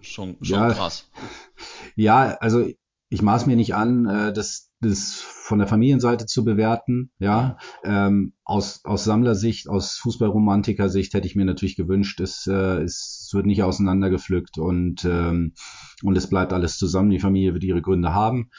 schon, 0.00 0.36
schon 0.42 0.58
ja, 0.58 0.72
krass. 0.72 1.08
Ja, 1.96 2.36
also 2.40 2.64
ich 3.10 3.22
maß 3.22 3.46
mir 3.46 3.56
nicht 3.56 3.74
an, 3.74 4.06
äh, 4.06 4.32
das, 4.32 4.70
das 4.80 5.14
von 5.14 5.58
der 5.58 5.66
Familienseite 5.66 6.26
zu 6.26 6.44
bewerten. 6.44 7.10
Ja, 7.18 7.58
ähm, 7.84 8.32
aus, 8.44 8.80
aus 8.84 9.04
Sammlersicht, 9.04 9.68
aus 9.68 9.96
Fußballromantiker-Sicht 9.96 11.12
hätte 11.12 11.26
ich 11.26 11.34
mir 11.34 11.44
natürlich 11.44 11.76
gewünscht, 11.76 12.20
es, 12.20 12.46
äh, 12.46 12.82
es 12.82 13.28
wird 13.32 13.46
nicht 13.46 13.62
auseinandergepflückt 13.62 14.58
und, 14.58 15.04
ähm, 15.04 15.54
und 16.02 16.16
es 16.16 16.28
bleibt 16.28 16.52
alles 16.52 16.78
zusammen. 16.78 17.10
Die 17.10 17.18
Familie 17.18 17.52
wird 17.52 17.64
ihre 17.64 17.82
Gründe 17.82 18.14
haben 18.14 18.50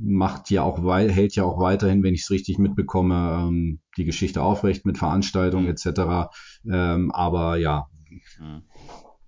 macht 0.00 0.50
ja 0.50 0.62
auch 0.62 0.82
hält 0.82 1.36
ja 1.36 1.44
auch 1.44 1.58
weiterhin, 1.58 2.02
wenn 2.02 2.14
ich 2.14 2.22
es 2.22 2.30
richtig 2.30 2.58
mitbekomme, 2.58 3.46
ähm, 3.48 3.80
die 3.96 4.04
Geschichte 4.04 4.42
aufrecht 4.42 4.86
mit 4.86 4.98
Veranstaltungen 4.98 5.64
mhm. 5.64 5.70
etc. 5.70 6.30
Ähm, 6.70 7.10
aber 7.12 7.56
ja, 7.56 7.88
mhm. 8.38 8.62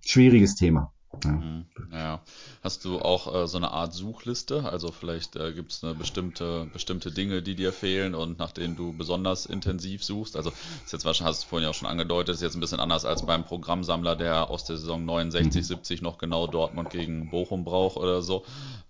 schwieriges 0.05 0.55
Thema. 0.55 0.92
Ja. 1.25 1.31
Mhm. 1.31 1.67
ja. 1.93 2.21
Hast 2.63 2.85
du 2.85 2.99
auch 3.01 3.35
äh, 3.35 3.47
so 3.47 3.59
eine 3.59 3.71
Art 3.71 3.93
Suchliste? 3.93 4.65
Also 4.65 4.91
vielleicht 4.93 5.37
äh, 5.37 5.53
gibt 5.53 5.73
es 5.73 5.85
eine 5.85 5.95
bestimmte, 5.95 6.69
bestimmte 6.73 7.11
Dinge, 7.11 7.43
die 7.43 7.55
dir 7.55 7.73
fehlen 7.73 8.15
und 8.15 8.39
nach 8.39 8.53
denen 8.53 8.77
du 8.77 8.93
besonders 8.97 9.47
intensiv 9.47 10.03
suchst. 10.03 10.37
Also 10.37 10.51
ist 10.85 10.93
jetzt 10.93 11.05
wahrscheinlich, 11.05 11.37
hast 11.37 11.45
du 11.45 11.49
vorhin 11.49 11.65
ja 11.65 11.71
auch 11.71 11.75
schon 11.75 11.89
angedeutet, 11.89 12.35
ist 12.35 12.43
jetzt 12.43 12.57
ein 12.57 12.61
bisschen 12.61 12.81
anders 12.81 13.05
als 13.05 13.27
beim 13.27 13.45
Programmsammler, 13.45 14.17
der 14.17 14.51
aus 14.51 14.65
der 14.65 14.77
Saison 14.77 15.05
69, 15.05 15.63
mhm. 15.63 15.65
70 15.65 16.03
noch 16.03 16.19
genau 16.19 16.47
Dortmund 16.47 16.91
gegen 16.91 17.31
Bochum 17.31 17.65
braucht 17.65 17.97
oder 17.97 18.23
so. 18.23 18.45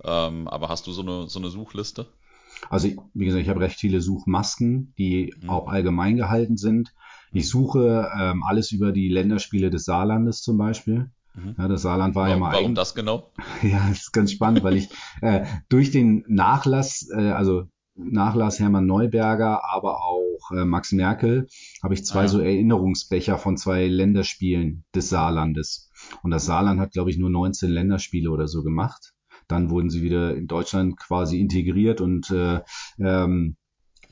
Ähm, 0.04 0.48
aber 0.48 0.68
hast 0.68 0.86
du 0.86 0.92
so 0.92 1.02
eine, 1.02 1.28
so 1.28 1.38
eine 1.38 1.50
Suchliste? 1.50 2.06
Also 2.70 2.88
wie 3.14 3.24
gesagt, 3.24 3.42
ich 3.42 3.48
habe 3.48 3.60
recht 3.60 3.80
viele 3.80 4.00
Suchmasken, 4.00 4.94
die 4.96 5.34
mhm. 5.40 5.50
auch 5.50 5.68
allgemein 5.68 6.16
gehalten 6.16 6.56
sind. 6.56 6.94
Ich 7.32 7.48
suche 7.48 8.10
ähm, 8.18 8.42
alles 8.44 8.72
über 8.72 8.92
die 8.92 9.08
Länderspiele 9.08 9.70
des 9.70 9.84
Saarlandes 9.84 10.42
zum 10.42 10.58
Beispiel. 10.58 11.10
Mhm. 11.34 11.54
Ja, 11.58 11.68
das 11.68 11.82
Saarland 11.82 12.14
war 12.14 12.28
warum, 12.28 12.34
ja 12.34 12.38
mal. 12.38 12.52
Warum 12.54 12.74
das 12.74 12.94
genau? 12.94 13.32
Ja, 13.62 13.88
das 13.88 14.02
ist 14.02 14.12
ganz 14.12 14.32
spannend, 14.32 14.62
weil 14.64 14.76
ich 14.76 14.88
äh, 15.20 15.44
durch 15.68 15.90
den 15.90 16.24
Nachlass, 16.28 17.08
äh, 17.14 17.30
also 17.30 17.64
Nachlass 17.94 18.58
Hermann 18.58 18.86
Neuberger, 18.86 19.62
aber 19.70 20.02
auch 20.02 20.50
äh, 20.52 20.64
Max 20.64 20.92
Merkel, 20.92 21.46
habe 21.82 21.94
ich 21.94 22.04
zwei 22.04 22.20
ah, 22.20 22.22
ja. 22.22 22.28
so 22.28 22.40
Erinnerungsbecher 22.40 23.38
von 23.38 23.56
zwei 23.56 23.86
Länderspielen 23.86 24.84
des 24.94 25.10
Saarlandes. 25.10 25.90
Und 26.22 26.30
das 26.30 26.46
Saarland 26.46 26.80
hat, 26.80 26.92
glaube 26.92 27.10
ich, 27.10 27.18
nur 27.18 27.30
19 27.30 27.70
Länderspiele 27.70 28.30
oder 28.30 28.48
so 28.48 28.62
gemacht. 28.62 29.12
Dann 29.46 29.70
wurden 29.70 29.90
sie 29.90 30.02
wieder 30.02 30.34
in 30.34 30.46
Deutschland 30.46 30.96
quasi 30.96 31.38
integriert 31.38 32.00
und 32.00 32.30
äh, 32.30 32.60
ähm, 32.98 33.56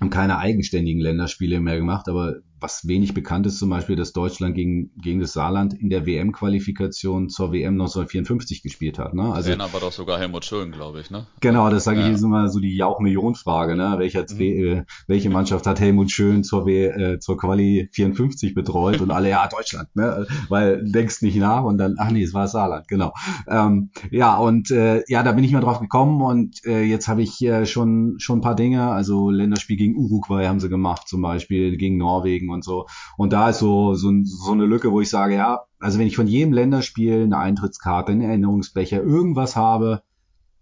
haben 0.00 0.10
keine 0.10 0.38
eigenständigen 0.38 1.00
Länderspiele 1.00 1.60
mehr 1.60 1.76
gemacht, 1.76 2.08
aber 2.08 2.36
was 2.61 2.87
wenig 2.87 3.14
bekannt 3.14 3.47
ist, 3.47 3.59
zum 3.59 3.71
Beispiel, 3.71 3.97
dass 3.97 4.12
Deutschland 4.12 4.55
gegen, 4.55 4.90
gegen 4.97 5.21
das 5.21 5.33
Saarland 5.33 5.75
in 5.75 5.88
der 5.88 6.07
WM-Qualifikation 6.07 7.29
zur 7.29 7.52
WM 7.52 7.75
1954 7.75 8.62
gespielt 8.62 8.99
hat. 8.99 9.14
Ne? 9.14 9.33
Also, 9.33 9.50
Trainer 9.50 9.73
war 9.73 9.81
doch 9.81 9.93
sogar 9.93 10.19
Helmut 10.19 10.45
Schön, 10.45 10.73
glaube 10.73 11.00
ich. 11.00 11.11
Ne? 11.11 11.26
Genau, 11.40 11.71
das 11.71 11.85
sage 11.85 12.00
ja. 12.00 12.07
ich 12.07 12.12
jetzt 12.12 12.23
immer 12.23 12.49
so 12.49 12.61
die 12.61 12.76
Jauch-Million-Frage. 12.76 13.76
Ne? 13.76 13.95
Welche, 13.99 14.26
mhm. 14.31 14.40
äh, 14.40 14.85
welche 15.07 15.31
Mannschaft 15.31 15.67
hat 15.67 15.81
Helmut 15.81 16.11
Schön 16.11 16.45
zur, 16.45 16.67
w 16.67 16.87
äh, 16.87 17.19
zur 17.19 17.37
Quali 17.38 17.88
54 17.93 18.55
betreut 18.55 19.00
und 19.00 19.11
alle, 19.11 19.31
ja, 19.31 19.49
Deutschland, 19.49 19.88
ne? 19.95 20.26
weil 20.49 20.83
denkst 20.85 21.23
nicht 21.23 21.37
nach 21.37 21.64
und 21.64 21.79
dann, 21.79 21.97
ach 21.99 22.11
nee, 22.11 22.23
es 22.23 22.35
war 22.35 22.49
Saarland, 22.49 22.88
genau. 22.88 23.12
Ähm, 23.49 23.90
ja, 24.11 24.37
und 24.37 24.71
äh, 24.71 25.02
ja, 25.09 25.23
da 25.23 25.33
bin 25.33 25.45
ich 25.45 25.52
mal 25.52 25.61
drauf 25.61 25.81
gekommen 25.81 26.21
und 26.23 26.64
äh, 26.67 26.83
jetzt 26.83 27.09
habe 27.09 27.23
ich 27.23 27.40
äh, 27.43 27.67
schon, 27.67 28.17
schon 28.19 28.38
ein 28.38 28.43
paar 28.43 28.57
Dinge, 28.57 28.90
also 28.90 29.31
Länderspiel 29.31 29.76
gegen 29.76 29.97
Uruguay 29.97 30.47
haben 30.47 30.61
sie 30.61 30.69
gemacht 30.69 31.09
zum 31.09 31.23
Beispiel, 31.23 31.76
gegen 31.76 31.97
Norwegen 31.97 32.50
und 32.52 32.64
so. 32.64 32.87
Und 33.16 33.33
da 33.33 33.50
ist 33.50 33.59
so, 33.59 33.95
so, 33.95 34.12
so 34.25 34.52
eine 34.52 34.66
Lücke, 34.66 34.92
wo 34.92 35.00
ich 35.00 35.09
sage, 35.09 35.35
ja, 35.35 35.61
also 35.78 35.99
wenn 35.99 36.07
ich 36.07 36.16
von 36.16 36.26
jedem 36.26 36.52
Länderspiel 36.52 37.23
eine 37.23 37.38
Eintrittskarte, 37.38 38.12
einen 38.12 38.23
Erinnerungsbecher, 38.23 39.02
irgendwas 39.02 39.57
habe, 39.57 40.02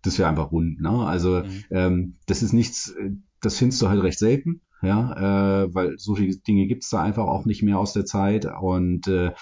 das 0.02 0.18
wäre 0.18 0.28
einfach 0.28 0.52
rund. 0.52 0.80
Ne? 0.80 0.90
Also 0.90 1.42
mhm. 1.42 1.64
ähm, 1.70 2.16
das 2.26 2.42
ist 2.42 2.52
nichts, 2.52 2.94
das 3.40 3.56
findest 3.56 3.82
du 3.82 3.88
halt 3.88 4.02
recht 4.02 4.18
selten, 4.18 4.60
ja, 4.82 5.64
äh, 5.64 5.74
weil 5.74 5.98
so 5.98 6.14
viele 6.14 6.36
Dinge 6.36 6.66
gibt's 6.66 6.90
da 6.90 7.02
einfach 7.02 7.26
auch 7.26 7.44
nicht 7.46 7.62
mehr 7.62 7.78
aus 7.78 7.92
der 7.92 8.04
Zeit. 8.04 8.46
Und 8.60 9.08
äh, 9.08 9.32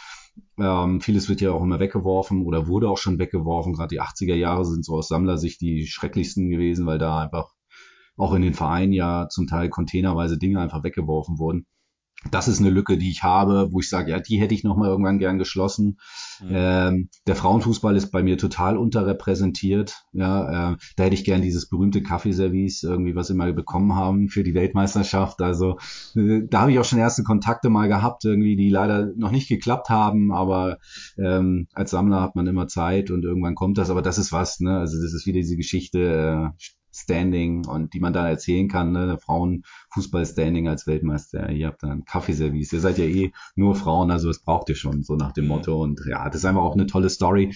Ähm, 0.58 1.00
vieles 1.00 1.28
wird 1.30 1.40
ja 1.40 1.52
auch 1.52 1.62
immer 1.62 1.80
weggeworfen 1.80 2.42
oder 2.42 2.66
wurde 2.66 2.88
auch 2.90 2.98
schon 2.98 3.18
weggeworfen. 3.18 3.72
Gerade 3.72 3.94
die 3.94 4.02
80er 4.02 4.34
Jahre 4.34 4.64
sind 4.66 4.84
so 4.84 4.96
aus 4.96 5.08
Sammlersicht 5.08 5.60
die 5.62 5.86
schrecklichsten 5.86 6.50
gewesen, 6.50 6.84
weil 6.86 6.98
da 6.98 7.20
einfach 7.20 7.54
auch 8.18 8.34
in 8.34 8.42
den 8.42 8.54
Vereinen 8.54 8.92
ja 8.92 9.28
zum 9.30 9.46
Teil 9.46 9.70
containerweise 9.70 10.38
Dinge 10.38 10.60
einfach 10.60 10.82
weggeworfen 10.84 11.38
wurden 11.38 11.66
das 12.30 12.48
ist 12.48 12.60
eine 12.60 12.70
Lücke, 12.70 12.96
die 12.96 13.10
ich 13.10 13.22
habe, 13.22 13.68
wo 13.72 13.80
ich 13.80 13.88
sage, 13.88 14.10
ja, 14.10 14.20
die 14.20 14.40
hätte 14.40 14.54
ich 14.54 14.64
noch 14.64 14.76
mal 14.76 14.88
irgendwann 14.88 15.18
gern 15.18 15.38
geschlossen. 15.38 15.98
Mhm. 16.40 16.48
Ähm, 16.50 17.08
der 17.26 17.36
Frauenfußball 17.36 17.96
ist 17.96 18.10
bei 18.10 18.22
mir 18.22 18.38
total 18.38 18.76
unterrepräsentiert. 18.76 20.04
Ja, 20.12 20.72
äh, 20.72 20.76
da 20.96 21.04
hätte 21.04 21.14
ich 21.14 21.24
gern 21.24 21.42
dieses 21.42 21.68
berühmte 21.68 22.02
Kaffeeservice 22.02 22.82
irgendwie, 22.82 23.14
was 23.14 23.28
wir 23.28 23.36
mal 23.36 23.52
bekommen 23.52 23.94
haben 23.94 24.28
für 24.28 24.44
die 24.44 24.54
Weltmeisterschaft. 24.54 25.42
Also 25.42 25.78
äh, 26.14 26.42
da 26.48 26.62
habe 26.62 26.72
ich 26.72 26.78
auch 26.78 26.84
schon 26.84 26.98
erste 26.98 27.22
Kontakte 27.22 27.70
mal 27.70 27.88
gehabt, 27.88 28.24
irgendwie, 28.24 28.56
die 28.56 28.70
leider 28.70 29.12
noch 29.16 29.30
nicht 29.30 29.48
geklappt 29.48 29.88
haben. 29.88 30.32
Aber 30.32 30.78
ähm, 31.18 31.68
als 31.72 31.90
Sammler 31.90 32.20
hat 32.20 32.36
man 32.36 32.46
immer 32.46 32.68
Zeit 32.68 33.10
und 33.10 33.24
irgendwann 33.24 33.54
kommt 33.54 33.78
das. 33.78 33.90
Aber 33.90 34.02
das 34.02 34.18
ist 34.18 34.32
was, 34.32 34.60
ne? 34.60 34.78
Also 34.78 35.00
das 35.00 35.12
ist 35.12 35.26
wieder 35.26 35.40
diese 35.40 35.56
Geschichte. 35.56 36.52
Äh, 36.54 36.66
Standing 36.96 37.66
und 37.66 37.94
die 37.94 38.00
man 38.00 38.12
da 38.12 38.28
erzählen 38.28 38.68
kann, 38.68 38.92
ne? 38.92 39.18
Frauenfußball-Standing 39.20 40.68
als 40.68 40.86
Weltmeister, 40.86 41.50
ihr 41.50 41.68
habt 41.68 41.82
dann 41.82 42.04
Kaffeeservice, 42.04 42.72
ihr 42.72 42.80
seid 42.80 42.98
ja 42.98 43.04
eh 43.04 43.32
nur 43.54 43.74
Frauen, 43.74 44.10
also 44.10 44.28
das 44.28 44.40
braucht 44.40 44.68
ihr 44.68 44.74
schon, 44.74 45.02
so 45.02 45.16
nach 45.16 45.32
dem 45.32 45.44
mhm. 45.44 45.48
Motto 45.48 45.82
und 45.82 46.00
ja, 46.06 46.26
das 46.26 46.36
ist 46.36 46.44
einfach 46.44 46.62
auch 46.62 46.74
eine 46.74 46.86
tolle 46.86 47.10
Story. 47.10 47.54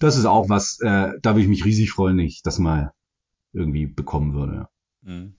Das 0.00 0.16
ist 0.16 0.26
auch 0.26 0.48
was, 0.48 0.80
äh, 0.80 1.12
da 1.22 1.30
würde 1.30 1.42
ich 1.42 1.48
mich 1.48 1.64
riesig 1.64 1.92
freuen, 1.92 2.18
wenn 2.18 2.26
ich 2.26 2.42
das 2.42 2.58
mal 2.58 2.92
irgendwie 3.52 3.86
bekommen 3.86 4.34
würde. 4.34 4.68
Mhm. 5.02 5.34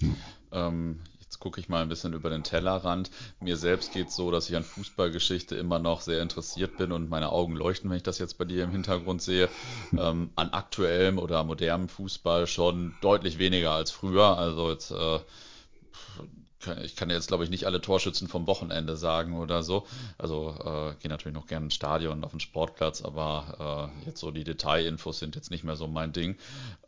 Mhm. 0.00 0.16
Ähm, 0.52 1.00
gucke 1.38 1.60
ich 1.60 1.68
mal 1.68 1.82
ein 1.82 1.88
bisschen 1.88 2.12
über 2.12 2.30
den 2.30 2.42
Tellerrand. 2.42 3.10
Mir 3.40 3.56
selbst 3.56 3.92
geht 3.92 4.08
es 4.08 4.16
so, 4.16 4.30
dass 4.30 4.48
ich 4.48 4.56
an 4.56 4.64
Fußballgeschichte 4.64 5.56
immer 5.56 5.78
noch 5.78 6.00
sehr 6.00 6.22
interessiert 6.22 6.76
bin 6.76 6.92
und 6.92 7.08
meine 7.08 7.30
Augen 7.30 7.56
leuchten, 7.56 7.90
wenn 7.90 7.96
ich 7.96 8.02
das 8.02 8.18
jetzt 8.18 8.38
bei 8.38 8.44
dir 8.44 8.64
im 8.64 8.70
Hintergrund 8.70 9.22
sehe. 9.22 9.48
Ähm, 9.96 10.30
an 10.36 10.50
aktuellem 10.50 11.18
oder 11.18 11.44
modernem 11.44 11.88
Fußball 11.88 12.46
schon 12.46 12.94
deutlich 13.00 13.38
weniger 13.38 13.72
als 13.72 13.90
früher. 13.90 14.36
Also 14.38 14.70
jetzt 14.70 14.90
äh, 14.90 15.20
ich 16.82 16.96
kann 16.96 17.10
jetzt, 17.10 17.28
glaube 17.28 17.44
ich, 17.44 17.50
nicht 17.50 17.66
alle 17.66 17.80
Torschützen 17.80 18.28
vom 18.28 18.46
Wochenende 18.46 18.96
sagen 18.96 19.38
oder 19.38 19.62
so. 19.62 19.86
Also 20.18 20.54
äh, 20.60 20.94
gehe 21.00 21.10
natürlich 21.10 21.34
noch 21.34 21.46
gerne 21.46 21.66
ins 21.66 21.74
Stadion 21.74 22.18
und 22.18 22.24
auf 22.24 22.30
den 22.30 22.40
Sportplatz, 22.40 23.02
aber 23.02 23.92
äh, 24.04 24.06
jetzt 24.06 24.20
so 24.20 24.30
die 24.30 24.44
Detailinfos 24.44 25.18
sind 25.18 25.34
jetzt 25.36 25.50
nicht 25.50 25.64
mehr 25.64 25.76
so 25.76 25.86
mein 25.86 26.12
Ding. 26.12 26.36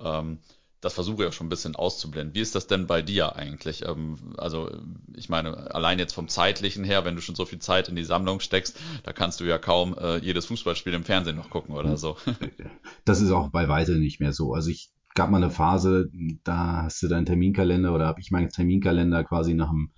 Ähm, 0.01 0.39
das 0.87 0.95
versuche 0.95 1.25
ich 1.25 1.29
auch 1.29 1.33
schon 1.33 1.49
ein 1.49 1.51
bisschen 1.51 1.75
auszublenden. 1.75 2.37
Wie 2.37 2.41
ist 2.41 2.55
das 2.55 2.69
denn 2.69 2.87
bei 2.87 3.03
dir 3.03 3.35
eigentlich? 3.35 3.85
Ähm, 3.85 4.15
also 4.39 4.71
ich 5.17 5.29
meine, 5.29 5.75
allein 5.75 5.99
jetzt 5.99 6.15
vom 6.15 6.29
zeitlichen 6.29 6.85
her, 6.85 7.05
wenn 7.05 7.17
du 7.17 7.21
schon 7.21 7.35
so 7.35 7.45
viel 7.45 7.59
Zeit 7.59 7.89
in 7.89 7.97
die 7.97 8.05
Sammlung 8.05 8.39
steckst, 8.39 8.79
da 9.03 9.13
kannst 9.13 9.41
du 9.41 9.45
ja 9.45 9.59
kaum 9.59 9.99
äh, 9.99 10.19
jedes 10.19 10.47
Fußballspiel 10.47 10.95
im 10.95 11.03
Fernsehen 11.03 11.35
noch 11.35 11.51
gucken 11.51 11.75
oder 11.75 11.97
so. 11.97 12.17
Das 13.05 13.21
ist 13.21 13.31
auch 13.31 13.49
bei 13.49 13.69
weitem 13.69 14.01
nicht 14.01 14.21
mehr 14.21 14.33
so. 14.33 14.53
Also 14.53 14.71
ich 14.71 14.91
gab 15.15 15.31
mal 15.31 15.43
eine 15.43 15.51
Phase, 15.51 16.09
da 16.45 16.85
hast 16.85 17.03
du 17.03 17.09
deinen 17.09 17.27
Terminkalender 17.27 17.93
oder 17.93 18.07
habe 18.07 18.21
ich 18.21 18.31
meinen 18.31 18.49
Terminkalender 18.49 19.25
quasi 19.25 19.55
nach 19.55 19.71
dem 19.71 19.91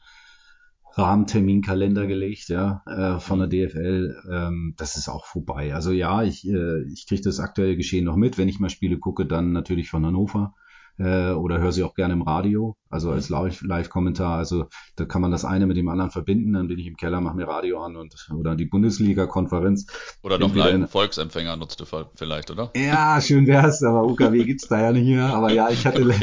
Rahmenterminkalender 0.93 2.07
gelegt, 2.07 2.49
ja, 2.49 2.83
äh, 2.87 3.21
von 3.21 3.39
der 3.41 3.49
DFL. 3.49 4.23
Ähm, 4.31 4.75
das 4.79 4.97
ist 4.97 5.09
auch 5.09 5.27
vorbei. 5.27 5.75
Also 5.75 5.93
ja, 5.93 6.23
ich, 6.23 6.47
äh, 6.49 6.83
ich 6.93 7.07
kriege 7.07 7.23
das 7.23 7.41
aktuelle 7.41 7.77
Geschehen 7.77 8.05
noch 8.05 8.17
mit. 8.17 8.39
Wenn 8.39 8.49
ich 8.49 8.59
mal 8.59 8.71
Spiele 8.71 8.99
gucke, 8.99 9.27
dann 9.27 9.53
natürlich 9.53 9.91
von 9.91 10.07
Hannover 10.07 10.55
äh, 10.99 11.31
oder 11.31 11.59
höre 11.59 11.73
sie 11.73 11.85
auch 11.85 11.95
gerne 11.95 12.15
im 12.15 12.23
Radio, 12.23 12.77
also 12.91 13.11
als 13.11 13.29
Live-Kommentar. 13.29 14.37
Also 14.37 14.67
da 14.97 15.05
kann 15.05 15.23
man 15.23 15.31
das 15.31 15.45
eine 15.45 15.67
mit 15.67 15.77
dem 15.77 15.89
anderen 15.89 16.11
verbinden. 16.11 16.53
Dann 16.53 16.69
bin 16.69 16.79
ich 16.79 16.87
im 16.87 16.97
Keller, 16.97 17.21
mache 17.21 17.37
mir 17.37 17.47
Radio 17.47 17.83
an 17.83 17.97
und 17.97 18.29
oder 18.35 18.57
die 18.57 18.67
Bundesliga-Konferenz. 18.67 19.87
Oder 20.23 20.39
noch 20.39 20.55
einen 20.57 20.89
Volksempfänger 20.89 21.57
nutzt 21.57 21.81
du 21.81 21.85
vielleicht, 22.15 22.51
oder? 22.51 22.71
Ja, 22.77 23.21
schön 23.21 23.47
wär's, 23.47 23.83
aber 23.83 24.05
UKW 24.05 24.45
gibt's 24.45 24.69
da 24.69 24.81
ja 24.81 24.93
nicht 24.93 25.07
mehr. 25.07 25.33
Aber 25.35 25.53
ja, 25.53 25.71
ich 25.71 25.87
hatte 25.87 25.99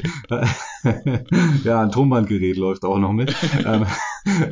ja 1.63 1.82
ein 1.82 1.91
Tonbandgerät 1.91 2.58
läuft 2.58 2.84
auch 2.84 3.00
noch 3.00 3.13
mit. 3.13 3.36
ähm, 3.65 3.86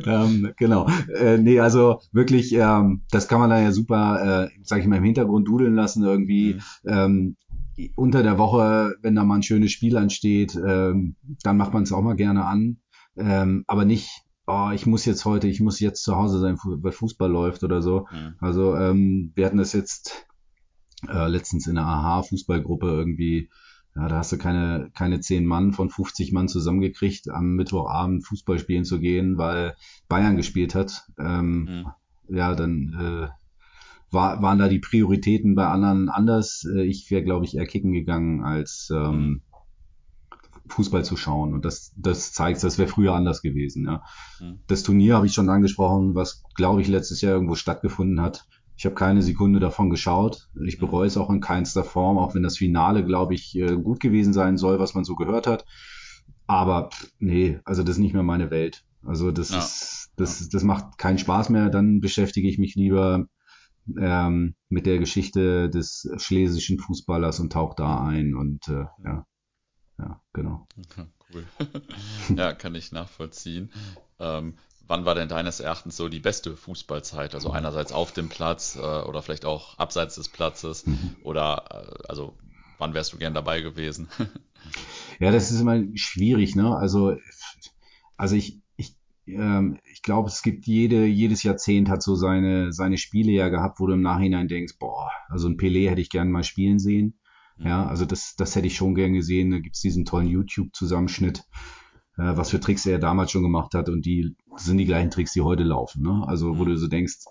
ähm, 0.06 0.52
genau. 0.56 0.88
Äh, 1.14 1.38
nee, 1.38 1.60
also 1.60 2.00
wirklich, 2.12 2.54
ähm, 2.54 3.02
das 3.10 3.28
kann 3.28 3.40
man 3.40 3.50
dann 3.50 3.62
ja 3.62 3.72
super, 3.72 4.44
äh, 4.44 4.58
sag 4.62 4.80
ich 4.80 4.86
mal, 4.86 4.96
im 4.96 5.04
Hintergrund 5.04 5.46
dudeln 5.48 5.74
lassen 5.74 6.02
irgendwie. 6.02 6.54
Mhm. 6.54 6.90
Ähm, 6.90 7.36
unter 7.96 8.22
der 8.22 8.38
Woche, 8.38 8.94
wenn 9.02 9.14
da 9.14 9.24
mal 9.24 9.36
ein 9.36 9.42
schönes 9.42 9.72
Spiel 9.72 9.96
ansteht, 9.96 10.54
ähm, 10.56 11.16
dann 11.42 11.56
macht 11.56 11.72
man 11.72 11.82
es 11.82 11.92
auch 11.92 12.02
mal 12.02 12.16
gerne 12.16 12.44
an. 12.44 12.78
Ähm, 13.16 13.64
aber 13.66 13.84
nicht, 13.84 14.10
oh, 14.46 14.70
ich 14.72 14.86
muss 14.86 15.04
jetzt 15.04 15.24
heute, 15.24 15.48
ich 15.48 15.60
muss 15.60 15.80
jetzt 15.80 16.02
zu 16.02 16.16
Hause 16.16 16.38
sein, 16.40 16.58
weil 16.62 16.92
Fußball 16.92 17.30
läuft 17.30 17.64
oder 17.64 17.82
so. 17.82 18.06
Mhm. 18.12 18.34
Also 18.40 18.76
ähm, 18.76 19.32
wir 19.34 19.46
hatten 19.46 19.58
das 19.58 19.72
jetzt 19.72 20.26
äh, 21.08 21.28
letztens 21.28 21.66
in 21.66 21.76
der 21.76 21.84
AHA-Fußballgruppe 21.84 22.86
irgendwie, 22.86 23.50
ja, 23.96 24.08
da 24.08 24.16
hast 24.16 24.32
du 24.32 24.38
keine, 24.38 24.90
keine 24.94 25.20
zehn 25.20 25.46
Mann 25.46 25.72
von 25.72 25.88
50 25.88 26.32
Mann 26.32 26.48
zusammengekriegt, 26.48 27.30
am 27.30 27.54
Mittwochabend 27.54 28.26
Fußball 28.26 28.58
spielen 28.58 28.84
zu 28.84 28.98
gehen, 28.98 29.38
weil 29.38 29.76
Bayern 30.08 30.36
gespielt 30.36 30.74
hat. 30.74 31.06
Ähm, 31.18 31.64
mhm. 31.64 31.86
Ja, 32.36 32.54
dann 32.54 33.28
äh, 33.28 33.28
war, 34.14 34.40
waren 34.40 34.58
da 34.58 34.68
die 34.68 34.78
Prioritäten 34.78 35.54
bei 35.54 35.66
anderen 35.66 36.08
anders. 36.08 36.64
Äh, 36.64 36.84
ich 36.84 37.10
wäre, 37.10 37.22
glaube 37.22 37.44
ich, 37.44 37.56
eher 37.56 37.66
kicken 37.66 37.92
gegangen, 37.92 38.42
als 38.42 38.90
ähm, 38.94 39.42
Fußball 40.68 41.04
zu 41.04 41.16
schauen. 41.16 41.52
Und 41.52 41.64
das, 41.64 41.92
das 41.96 42.32
zeigt, 42.32 42.62
das 42.62 42.78
wäre 42.78 42.88
früher 42.88 43.14
anders 43.14 43.42
gewesen. 43.42 43.84
Ja. 43.84 44.02
Mhm. 44.40 44.60
Das 44.66 44.82
Turnier 44.82 45.16
habe 45.16 45.26
ich 45.26 45.34
schon 45.34 45.48
angesprochen, 45.48 46.14
was, 46.14 46.42
glaube 46.54 46.80
ich, 46.80 46.88
letztes 46.88 47.20
Jahr 47.20 47.34
irgendwo 47.34 47.54
stattgefunden 47.54 48.20
hat. 48.20 48.46
Ich 48.76 48.86
habe 48.86 48.94
keine 48.94 49.22
Sekunde 49.22 49.60
davon 49.60 49.90
geschaut. 49.90 50.48
Ich 50.66 50.78
bereue 50.78 51.06
es 51.06 51.16
auch 51.16 51.30
in 51.30 51.40
keinster 51.40 51.84
Form, 51.84 52.18
auch 52.18 52.34
wenn 52.34 52.42
das 52.42 52.58
Finale, 52.58 53.04
glaube 53.04 53.34
ich, 53.34 53.54
äh, 53.56 53.76
gut 53.76 54.00
gewesen 54.00 54.32
sein 54.32 54.56
soll, 54.56 54.78
was 54.78 54.94
man 54.94 55.04
so 55.04 55.14
gehört 55.14 55.46
hat. 55.46 55.64
Aber 56.46 56.90
nee, 57.18 57.60
also 57.64 57.82
das 57.82 57.96
ist 57.96 58.02
nicht 58.02 58.14
mehr 58.14 58.22
meine 58.22 58.50
Welt. 58.50 58.84
Also 59.04 59.30
das 59.30 59.50
ja. 59.50 59.58
ist, 59.58 60.10
das, 60.16 60.48
das 60.48 60.62
macht 60.64 60.98
keinen 60.98 61.18
Spaß 61.18 61.50
mehr. 61.50 61.70
Dann 61.70 62.00
beschäftige 62.00 62.48
ich 62.48 62.58
mich 62.58 62.74
lieber 62.74 63.26
ähm, 63.98 64.54
mit 64.68 64.86
der 64.86 64.98
Geschichte 64.98 65.68
des 65.70 66.08
schlesischen 66.16 66.78
Fußballers 66.78 67.40
und 67.40 67.52
taucht 67.52 67.80
da 67.80 68.04
ein 68.04 68.34
und 68.34 68.68
äh, 68.68 68.84
ja, 69.04 69.26
ja, 69.98 70.20
genau. 70.32 70.66
Cool. 71.32 71.44
ja, 72.36 72.52
kann 72.52 72.74
ich 72.74 72.92
nachvollziehen. 72.92 73.70
Ähm, 74.18 74.54
wann 74.86 75.04
war 75.04 75.14
denn 75.14 75.28
deines 75.28 75.60
Erachtens 75.60 75.96
so 75.96 76.08
die 76.08 76.20
beste 76.20 76.56
Fußballzeit? 76.56 77.34
Also 77.34 77.50
einerseits 77.50 77.92
auf 77.92 78.12
dem 78.12 78.28
Platz 78.28 78.76
äh, 78.76 78.80
oder 78.80 79.22
vielleicht 79.22 79.44
auch 79.44 79.78
abseits 79.78 80.16
des 80.16 80.28
Platzes 80.28 80.86
mhm. 80.86 81.16
oder 81.22 81.64
äh, 81.70 82.08
also 82.08 82.36
wann 82.78 82.94
wärst 82.94 83.12
du 83.12 83.18
gern 83.18 83.34
dabei 83.34 83.60
gewesen? 83.60 84.08
ja, 85.20 85.30
das 85.30 85.50
ist 85.50 85.60
immer 85.60 85.80
schwierig, 85.94 86.56
ne? 86.56 86.76
Also 86.76 87.16
also 88.16 88.36
ich 88.36 88.60
ähm, 89.26 89.78
ich 89.90 90.02
glaube, 90.02 90.28
es 90.28 90.42
gibt 90.42 90.66
jede, 90.66 91.06
jedes 91.06 91.42
Jahrzehnt 91.42 91.88
hat 91.88 92.02
so 92.02 92.14
seine, 92.14 92.72
seine 92.72 92.98
Spiele 92.98 93.32
ja 93.32 93.48
gehabt, 93.48 93.80
wo 93.80 93.86
du 93.86 93.94
im 93.94 94.02
Nachhinein 94.02 94.48
denkst, 94.48 94.74
boah, 94.78 95.10
also 95.28 95.48
ein 95.48 95.56
Pelé 95.56 95.88
hätte 95.88 96.00
ich 96.00 96.10
gern 96.10 96.30
mal 96.30 96.44
spielen 96.44 96.78
sehen. 96.78 97.18
Mhm. 97.56 97.66
Ja, 97.66 97.86
also 97.86 98.04
das, 98.04 98.34
das 98.36 98.54
hätte 98.56 98.66
ich 98.66 98.76
schon 98.76 98.94
gern 98.94 99.14
gesehen. 99.14 99.50
Da 99.50 99.58
gibt's 99.58 99.80
diesen 99.80 100.04
tollen 100.04 100.28
YouTube-Zusammenschnitt, 100.28 101.44
äh, 102.16 102.36
was 102.36 102.50
für 102.50 102.60
Tricks 102.60 102.86
er 102.86 102.98
damals 102.98 103.30
schon 103.30 103.42
gemacht 103.42 103.74
hat 103.74 103.88
und 103.88 104.04
die 104.04 104.36
sind 104.56 104.78
die 104.78 104.86
gleichen 104.86 105.10
Tricks, 105.10 105.32
die 105.32 105.42
heute 105.42 105.62
laufen. 105.62 106.02
Ne? 106.02 106.24
Also 106.26 106.58
wo 106.58 106.64
mhm. 106.64 106.68
du 106.68 106.76
so 106.76 106.88
denkst, 106.88 107.24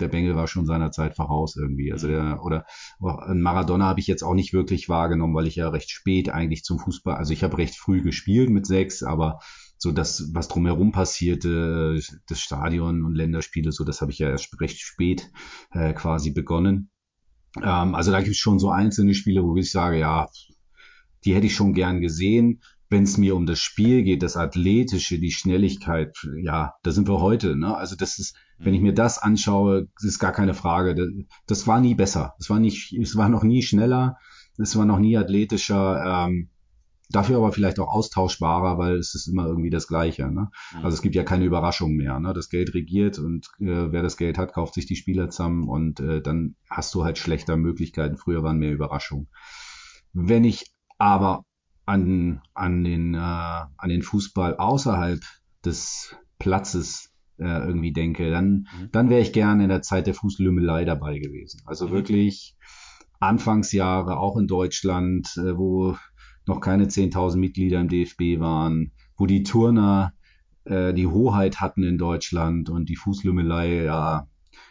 der 0.00 0.08
Bengel 0.08 0.36
war 0.36 0.46
schon 0.46 0.66
seiner 0.66 0.90
Zeit 0.90 1.16
voraus 1.16 1.56
irgendwie. 1.56 1.92
Also 1.92 2.08
der, 2.08 2.42
oder 2.42 2.66
ein 3.00 3.40
Maradona 3.40 3.86
habe 3.86 4.00
ich 4.00 4.06
jetzt 4.06 4.22
auch 4.22 4.34
nicht 4.34 4.52
wirklich 4.52 4.88
wahrgenommen, 4.88 5.34
weil 5.34 5.46
ich 5.46 5.56
ja 5.56 5.68
recht 5.68 5.90
spät 5.90 6.28
eigentlich 6.28 6.64
zum 6.64 6.78
Fußball, 6.78 7.16
also 7.16 7.32
ich 7.32 7.42
habe 7.42 7.56
recht 7.58 7.76
früh 7.76 8.02
gespielt 8.02 8.50
mit 8.50 8.66
sechs, 8.66 9.02
aber 9.02 9.38
so 9.86 9.92
das, 9.92 10.30
was 10.34 10.48
drumherum 10.48 10.90
passierte, 10.90 12.00
das 12.28 12.40
Stadion 12.40 13.04
und 13.04 13.14
Länderspiele, 13.14 13.70
so 13.70 13.84
das 13.84 14.00
habe 14.00 14.10
ich 14.10 14.18
ja 14.18 14.28
erst 14.28 14.60
recht 14.60 14.80
spät 14.80 15.30
äh, 15.70 15.92
quasi 15.92 16.32
begonnen. 16.32 16.90
Ähm, 17.62 17.94
also 17.94 18.10
da 18.10 18.18
gibt 18.18 18.32
es 18.32 18.38
schon 18.38 18.58
so 18.58 18.70
einzelne 18.70 19.14
Spiele, 19.14 19.44
wo 19.44 19.56
ich 19.56 19.70
sage, 19.70 19.98
ja, 19.98 20.28
die 21.24 21.34
hätte 21.34 21.46
ich 21.46 21.54
schon 21.54 21.72
gern 21.72 22.00
gesehen. 22.00 22.62
Wenn 22.88 23.04
es 23.04 23.16
mir 23.16 23.36
um 23.36 23.46
das 23.46 23.60
Spiel 23.60 24.02
geht, 24.02 24.22
das 24.22 24.36
Athletische, 24.36 25.20
die 25.20 25.30
Schnelligkeit, 25.30 26.16
ja, 26.42 26.74
da 26.82 26.90
sind 26.90 27.08
wir 27.08 27.20
heute. 27.20 27.56
Ne? 27.56 27.76
Also 27.76 27.94
das 27.94 28.18
ist, 28.18 28.36
wenn 28.58 28.74
ich 28.74 28.80
mir 28.80 28.94
das 28.94 29.18
anschaue, 29.18 29.88
ist 30.02 30.18
gar 30.18 30.32
keine 30.32 30.54
Frage. 30.54 30.94
Das, 30.94 31.08
das 31.46 31.66
war 31.66 31.80
nie 31.80 31.94
besser. 31.94 32.34
Es 32.40 32.50
war 32.50 32.58
nicht, 32.58 32.92
es 32.92 33.16
war 33.16 33.28
noch 33.28 33.44
nie 33.44 33.62
schneller. 33.62 34.18
Es 34.58 34.76
war 34.76 34.84
noch 34.84 34.98
nie 34.98 35.16
athletischer. 35.16 36.26
Ähm, 36.26 36.50
Dafür 37.10 37.36
aber 37.36 37.52
vielleicht 37.52 37.78
auch 37.78 37.88
austauschbarer, 37.88 38.78
weil 38.78 38.96
es 38.96 39.14
ist 39.14 39.28
immer 39.28 39.46
irgendwie 39.46 39.70
das 39.70 39.86
Gleiche. 39.86 40.30
Ne? 40.30 40.50
Mhm. 40.72 40.84
Also 40.84 40.96
es 40.96 41.02
gibt 41.02 41.14
ja 41.14 41.22
keine 41.22 41.44
Überraschung 41.44 41.94
mehr. 41.94 42.18
Ne? 42.18 42.32
Das 42.32 42.48
Geld 42.48 42.74
regiert 42.74 43.18
und 43.18 43.46
äh, 43.60 43.92
wer 43.92 44.02
das 44.02 44.16
Geld 44.16 44.38
hat, 44.38 44.52
kauft 44.52 44.74
sich 44.74 44.86
die 44.86 44.96
Spieler 44.96 45.30
zusammen 45.30 45.68
und 45.68 46.00
äh, 46.00 46.20
dann 46.20 46.56
hast 46.68 46.94
du 46.94 47.04
halt 47.04 47.18
schlechter 47.18 47.56
Möglichkeiten. 47.56 48.16
Früher 48.16 48.42
waren 48.42 48.58
mehr 48.58 48.72
Überraschungen. 48.72 49.28
Wenn 50.12 50.44
ich 50.44 50.72
aber 50.98 51.44
an, 51.84 52.42
an, 52.54 52.82
den, 52.82 53.14
äh, 53.14 53.18
an 53.18 53.88
den 53.88 54.02
Fußball 54.02 54.56
außerhalb 54.56 55.20
des 55.64 56.16
Platzes 56.38 57.12
äh, 57.38 57.44
irgendwie 57.44 57.92
denke, 57.92 58.30
dann, 58.30 58.66
mhm. 58.78 58.90
dann 58.92 59.10
wäre 59.10 59.20
ich 59.20 59.32
gerne 59.32 59.62
in 59.62 59.68
der 59.68 59.82
Zeit 59.82 60.06
der 60.06 60.14
Fußlümmelei 60.14 60.84
dabei 60.84 61.18
gewesen. 61.18 61.62
Also 61.66 61.88
mhm. 61.88 61.92
wirklich 61.92 62.56
Anfangsjahre, 63.20 64.18
auch 64.18 64.36
in 64.36 64.46
Deutschland, 64.46 65.36
äh, 65.36 65.56
wo 65.56 65.96
noch 66.46 66.60
keine 66.60 66.86
10.000 66.86 67.36
Mitglieder 67.36 67.80
im 67.80 67.88
DFB 67.88 68.40
waren, 68.40 68.92
wo 69.16 69.26
die 69.26 69.42
Turner 69.42 70.12
äh, 70.64 70.92
die 70.94 71.06
Hoheit 71.06 71.60
hatten 71.60 71.82
in 71.82 71.98
Deutschland 71.98 72.70
und 72.70 72.88
die 72.88 72.96
Fußlümmelei, 72.96 73.84
ja, 73.84 74.28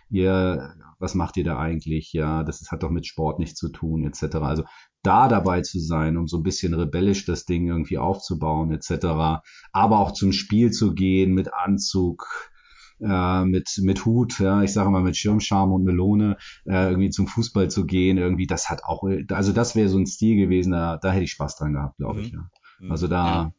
ihr, 0.10 0.76
was 1.00 1.16
macht 1.16 1.38
ihr 1.38 1.44
da 1.44 1.58
eigentlich? 1.60 2.14
Ja, 2.14 2.44
das 2.44 2.72
hat 2.72 2.84
doch 2.84 2.92
mit 2.92 3.06
Sport 3.06 3.40
nichts 3.40 3.60
zu 3.60 3.70
tun, 3.70 4.04
etc. 4.04 4.36
Also 4.38 4.64
da 5.04 5.28
dabei 5.28 5.62
zu 5.62 5.80
sein, 5.80 6.18
um 6.18 6.28
so 6.28 6.38
ein 6.38 6.44
bisschen 6.44 6.74
rebellisch 6.74 7.26
das 7.26 7.46
Ding 7.46 7.68
irgendwie 7.68 7.98
aufzubauen, 7.98 8.72
etc. 8.72 9.42
Aber 9.72 10.00
auch 10.00 10.12
zum 10.12 10.32
Spiel 10.32 10.72
zu 10.72 10.94
gehen 10.94 11.34
mit 11.34 11.54
Anzug, 11.54 12.52
äh, 13.00 13.46
mit, 13.46 13.80
mit 13.82 14.06
Hut, 14.06 14.40
ja, 14.40 14.64
ich 14.64 14.74
sage 14.74 14.90
mal 14.90 15.02
mit 15.02 15.18
Schirmscham 15.18 15.72
und 15.72 15.84
Melone, 15.84 16.38
äh, 16.66 16.90
irgendwie 16.90 17.10
zum 17.10 17.28
Fußball 17.28 17.70
zu 17.70 17.86
gehen, 17.86 18.18
irgendwie, 18.18 18.48
das 18.48 18.70
hat 18.70 18.84
auch, 18.84 19.04
also 19.32 19.52
das 19.52 19.76
wäre 19.76 19.90
so 19.90 19.98
ein 19.98 20.08
Stil 20.08 20.38
gewesen, 20.38 20.72
da, 20.72 20.98
da 20.98 21.12
hätte 21.12 21.24
ich 21.24 21.32
Spaß 21.32 21.58
dran 21.58 21.74
gehabt, 21.74 21.98
glaube 21.98 22.22
ich. 22.22 22.32
Mhm. 22.32 22.40
Ja. 22.82 22.90
Also 22.90 23.08
da, 23.08 23.26
ja. 23.26 23.54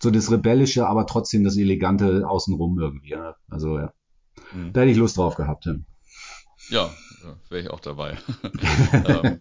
so 0.00 0.10
das 0.10 0.30
Rebellische, 0.30 0.86
aber 0.86 1.06
trotzdem 1.06 1.44
das 1.44 1.56
Elegante 1.56 2.28
außenrum 2.28 2.78
irgendwie, 2.78 3.10
ja. 3.10 3.36
Also 3.48 3.78
ja. 3.78 3.92
Mhm. 4.52 4.72
Da 4.72 4.80
hätte 4.80 4.90
ich 4.90 4.98
Lust 4.98 5.16
drauf 5.16 5.36
gehabt, 5.36 5.66
ja. 5.66 5.74
Ja, 6.70 6.90
wäre 7.48 7.62
ich 7.62 7.70
auch 7.70 7.80
dabei. 7.80 8.16
ähm, 8.92 9.40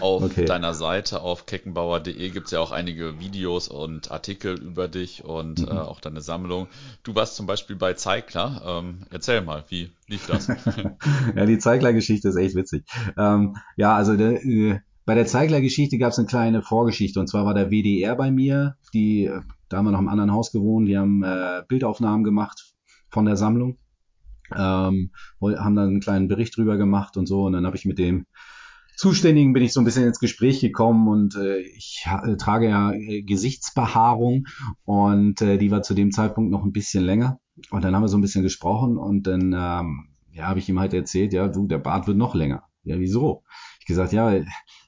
auf 0.00 0.22
okay. 0.22 0.44
deiner 0.44 0.74
Seite 0.74 1.20
auf 1.20 1.46
keckenbauer.de 1.46 2.30
gibt 2.30 2.46
es 2.46 2.52
ja 2.52 2.60
auch 2.60 2.70
einige 2.70 3.20
Videos 3.20 3.68
und 3.68 4.10
Artikel 4.10 4.60
über 4.60 4.88
dich 4.88 5.24
und 5.24 5.60
mhm. 5.60 5.68
äh, 5.68 5.80
auch 5.80 6.00
deine 6.00 6.20
Sammlung. 6.20 6.68
Du 7.02 7.14
warst 7.14 7.36
zum 7.36 7.46
Beispiel 7.46 7.76
bei 7.76 7.94
Zeigler. 7.94 8.62
Ähm, 8.64 9.06
erzähl 9.10 9.42
mal, 9.42 9.64
wie 9.68 9.90
lief 10.08 10.26
das? 10.26 10.48
ja, 11.36 11.46
die 11.46 11.58
Zeigler-Geschichte 11.58 12.28
ist 12.28 12.36
echt 12.36 12.54
witzig. 12.54 12.84
Ähm, 13.16 13.56
ja, 13.76 13.94
also 13.94 14.16
der, 14.16 14.44
äh, 14.44 14.80
bei 15.04 15.14
der 15.14 15.26
Zeigler-Geschichte 15.26 15.98
gab 15.98 16.12
es 16.12 16.18
eine 16.18 16.26
kleine 16.26 16.62
Vorgeschichte 16.62 17.20
und 17.20 17.28
zwar 17.28 17.44
war 17.44 17.54
der 17.54 17.70
WDR 17.70 18.16
bei 18.16 18.30
mir, 18.30 18.76
die, 18.94 19.30
da 19.68 19.78
haben 19.78 19.84
wir 19.84 19.92
noch 19.92 20.00
im 20.00 20.08
anderen 20.08 20.32
Haus 20.32 20.50
gewohnt, 20.50 20.88
die 20.88 20.96
haben 20.96 21.22
äh, 21.22 21.62
Bildaufnahmen 21.68 22.24
gemacht 22.24 22.74
von 23.10 23.26
der 23.26 23.36
Sammlung 23.36 23.78
ähm, 24.54 25.10
haben 25.40 25.76
dann 25.76 25.88
einen 25.88 26.00
kleinen 26.00 26.28
Bericht 26.28 26.56
drüber 26.56 26.76
gemacht 26.76 27.16
und 27.16 27.26
so 27.26 27.44
und 27.44 27.52
dann 27.52 27.66
habe 27.66 27.76
ich 27.76 27.84
mit 27.84 27.98
dem 27.98 28.26
Zuständigen 28.96 29.52
bin 29.52 29.62
ich 29.62 29.72
so 29.72 29.80
ein 29.80 29.84
bisschen 29.84 30.06
ins 30.06 30.20
Gespräch 30.20 30.60
gekommen 30.60 31.08
und 31.08 31.36
äh, 31.36 31.58
ich 31.58 32.06
äh, 32.06 32.36
trage 32.36 32.68
ja 32.68 32.92
äh, 32.92 33.22
Gesichtsbehaarung 33.22 34.46
und 34.84 35.42
äh, 35.42 35.58
die 35.58 35.70
war 35.70 35.82
zu 35.82 35.94
dem 35.94 36.12
Zeitpunkt 36.12 36.52
noch 36.52 36.64
ein 36.64 36.72
bisschen 36.72 37.04
länger 37.04 37.40
und 37.70 37.82
dann 37.82 37.94
haben 37.94 38.02
wir 38.02 38.08
so 38.08 38.16
ein 38.16 38.22
bisschen 38.22 38.44
gesprochen 38.44 38.96
und 38.96 39.26
dann 39.26 39.52
ähm, 39.52 40.08
ja 40.32 40.46
habe 40.46 40.60
ich 40.60 40.68
ihm 40.68 40.78
halt 40.78 40.94
erzählt, 40.94 41.32
ja 41.32 41.48
du 41.48 41.66
der 41.66 41.78
Bart 41.78 42.06
wird 42.06 42.16
noch 42.16 42.34
länger. 42.34 42.64
Ja 42.84 42.98
wieso? 42.98 43.42
Ich 43.80 43.86
gesagt 43.86 44.12
ja 44.12 44.32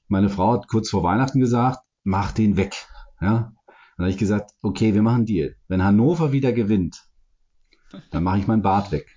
meine 0.06 0.28
Frau 0.28 0.52
hat 0.52 0.68
kurz 0.68 0.88
vor 0.88 1.02
Weihnachten 1.02 1.40
gesagt 1.40 1.80
mach 2.04 2.30
den 2.30 2.56
weg. 2.56 2.86
Ja 3.20 3.52
dann 3.96 4.04
habe 4.04 4.10
ich 4.10 4.18
gesagt 4.18 4.52
okay 4.62 4.94
wir 4.94 5.02
machen 5.02 5.26
Deal. 5.26 5.56
Wenn 5.66 5.82
Hannover 5.82 6.30
wieder 6.30 6.52
gewinnt, 6.52 7.08
dann 8.12 8.22
mache 8.22 8.38
ich 8.38 8.46
meinen 8.46 8.62
Bart 8.62 8.92
weg. 8.92 9.15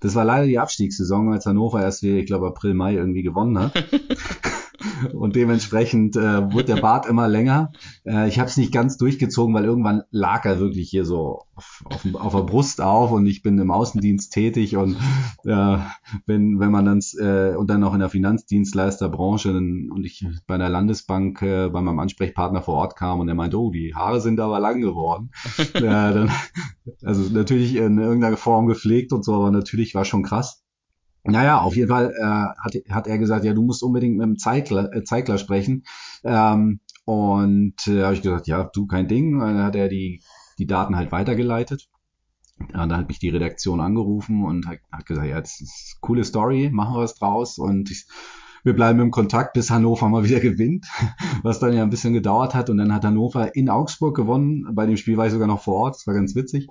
Das 0.00 0.14
war 0.14 0.24
leider 0.24 0.46
die 0.46 0.58
Abstiegssaison, 0.58 1.32
als 1.32 1.46
Hannover 1.46 1.82
erst, 1.82 2.02
wie, 2.02 2.18
ich 2.18 2.26
glaube, 2.26 2.46
April, 2.46 2.74
Mai 2.74 2.94
irgendwie 2.94 3.22
gewonnen 3.22 3.58
hat. 3.58 3.72
und 5.12 5.36
dementsprechend 5.36 6.16
äh, 6.16 6.52
wurde 6.52 6.74
der 6.74 6.80
Bart 6.80 7.06
immer 7.06 7.28
länger. 7.28 7.72
Äh, 8.04 8.28
ich 8.28 8.38
habe 8.38 8.48
es 8.48 8.56
nicht 8.56 8.72
ganz 8.72 8.96
durchgezogen, 8.96 9.54
weil 9.54 9.64
irgendwann 9.64 10.02
lag 10.10 10.44
er 10.44 10.60
wirklich 10.60 10.90
hier 10.90 11.04
so 11.04 11.42
auf, 11.54 11.84
auf, 11.84 12.14
auf 12.14 12.34
der 12.34 12.42
Brust 12.42 12.80
auf 12.80 13.10
und 13.10 13.26
ich 13.26 13.42
bin 13.42 13.58
im 13.58 13.70
Außendienst 13.70 14.32
tätig 14.32 14.76
und 14.76 14.96
äh, 15.44 15.78
wenn, 16.26 16.60
wenn 16.60 16.70
man 16.70 16.84
dann 16.84 17.00
äh, 17.18 17.56
und 17.56 17.68
dann 17.68 17.84
auch 17.84 17.94
in 17.94 18.00
der 18.00 18.10
Finanzdienstleisterbranche 18.10 19.50
und 19.50 20.04
ich 20.04 20.24
bei 20.46 20.54
einer 20.54 20.68
Landesbank 20.68 21.42
äh, 21.42 21.68
bei 21.68 21.80
meinem 21.80 21.98
Ansprechpartner 21.98 22.62
vor 22.62 22.74
Ort 22.74 22.96
kam 22.96 23.20
und 23.20 23.28
er 23.28 23.34
meinte, 23.34 23.58
oh, 23.60 23.70
die 23.70 23.94
Haare 23.94 24.20
sind 24.20 24.40
aber 24.40 24.60
lang 24.60 24.80
geworden. 24.80 25.30
äh, 25.74 25.80
dann, 25.80 26.30
also 27.02 27.22
natürlich 27.32 27.76
in 27.76 27.98
irgendeiner 27.98 28.36
Form 28.36 28.66
gepflegt 28.66 29.12
und 29.12 29.24
so, 29.24 29.34
aber 29.34 29.50
natürlich 29.50 29.94
war 29.94 30.04
schon 30.04 30.22
krass. 30.22 30.62
Naja, 31.28 31.60
auf 31.60 31.76
jeden 31.76 31.88
Fall 31.88 32.14
äh, 32.18 32.24
hat, 32.24 32.74
hat 32.90 33.06
er 33.06 33.18
gesagt, 33.18 33.44
ja, 33.44 33.52
du 33.52 33.62
musst 33.62 33.82
unbedingt 33.82 34.16
mit 34.16 34.26
dem 34.26 34.38
Zeigler, 34.38 34.92
äh, 34.94 35.04
Zeigler 35.04 35.36
sprechen. 35.36 35.84
Ähm, 36.24 36.80
und 37.04 37.86
äh, 37.86 38.02
habe 38.02 38.14
ich 38.14 38.22
gesagt, 38.22 38.46
ja, 38.46 38.64
du, 38.64 38.86
kein 38.86 39.08
Ding. 39.08 39.38
dann 39.38 39.62
hat 39.62 39.76
er 39.76 39.88
die, 39.88 40.22
die 40.58 40.66
Daten 40.66 40.96
halt 40.96 41.12
weitergeleitet. 41.12 41.88
Und 42.58 42.74
dann 42.74 42.96
hat 42.96 43.08
mich 43.08 43.18
die 43.18 43.28
Redaktion 43.28 43.80
angerufen 43.80 44.44
und 44.44 44.66
hat, 44.66 44.78
hat 44.90 45.06
gesagt, 45.06 45.28
ja, 45.28 45.40
das 45.40 45.60
ist 45.60 45.96
eine 45.96 46.00
coole 46.00 46.24
Story, 46.24 46.70
machen 46.72 46.94
wir 46.94 47.02
was 47.02 47.14
draus. 47.14 47.58
Und 47.58 47.90
ich, 47.90 48.06
wir 48.64 48.74
bleiben 48.74 48.98
im 49.00 49.10
Kontakt, 49.10 49.52
bis 49.52 49.70
Hannover 49.70 50.08
mal 50.08 50.24
wieder 50.24 50.40
gewinnt, 50.40 50.86
was 51.42 51.60
dann 51.60 51.74
ja 51.74 51.82
ein 51.82 51.90
bisschen 51.90 52.14
gedauert 52.14 52.54
hat. 52.54 52.70
Und 52.70 52.78
dann 52.78 52.92
hat 52.92 53.04
Hannover 53.04 53.54
in 53.54 53.68
Augsburg 53.68 54.16
gewonnen. 54.16 54.66
Bei 54.72 54.86
dem 54.86 54.96
Spiel 54.96 55.18
war 55.18 55.26
ich 55.26 55.32
sogar 55.32 55.46
noch 55.46 55.62
vor 55.62 55.74
Ort, 55.74 55.96
das 55.96 56.06
war 56.06 56.14
ganz 56.14 56.34
witzig, 56.34 56.68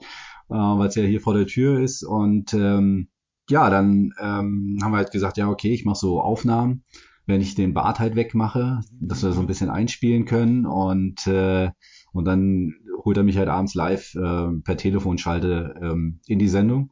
äh, 0.49 0.55
weil 0.55 0.87
es 0.87 0.95
ja 0.95 1.03
hier 1.03 1.21
vor 1.21 1.35
der 1.35 1.45
Tür 1.45 1.79
ist. 1.79 2.03
Und 2.03 2.53
ähm, 2.55 3.09
ja, 3.49 3.69
dann 3.69 4.13
ähm, 4.19 4.79
haben 4.81 4.91
wir 4.91 4.97
halt 4.97 5.11
gesagt, 5.11 5.37
ja, 5.37 5.49
okay, 5.49 5.73
ich 5.73 5.85
mache 5.85 5.97
so 5.97 6.21
Aufnahmen, 6.21 6.83
wenn 7.25 7.41
ich 7.41 7.55
den 7.55 7.73
Bart 7.73 7.99
halt 7.99 8.15
wegmache, 8.15 8.81
dass 8.99 9.23
wir 9.23 9.31
so 9.31 9.41
ein 9.41 9.47
bisschen 9.47 9.69
einspielen 9.69 10.25
können 10.25 10.65
und 10.65 11.27
äh, 11.27 11.71
und 12.13 12.25
dann 12.25 12.73
holt 13.05 13.17
er 13.17 13.23
mich 13.23 13.37
halt 13.37 13.49
abends 13.49 13.75
live 13.75 14.15
äh, 14.15 14.47
per 14.63 14.77
Telefonschalte 14.77 15.75
ähm, 15.81 16.19
in 16.25 16.39
die 16.39 16.47
Sendung. 16.47 16.91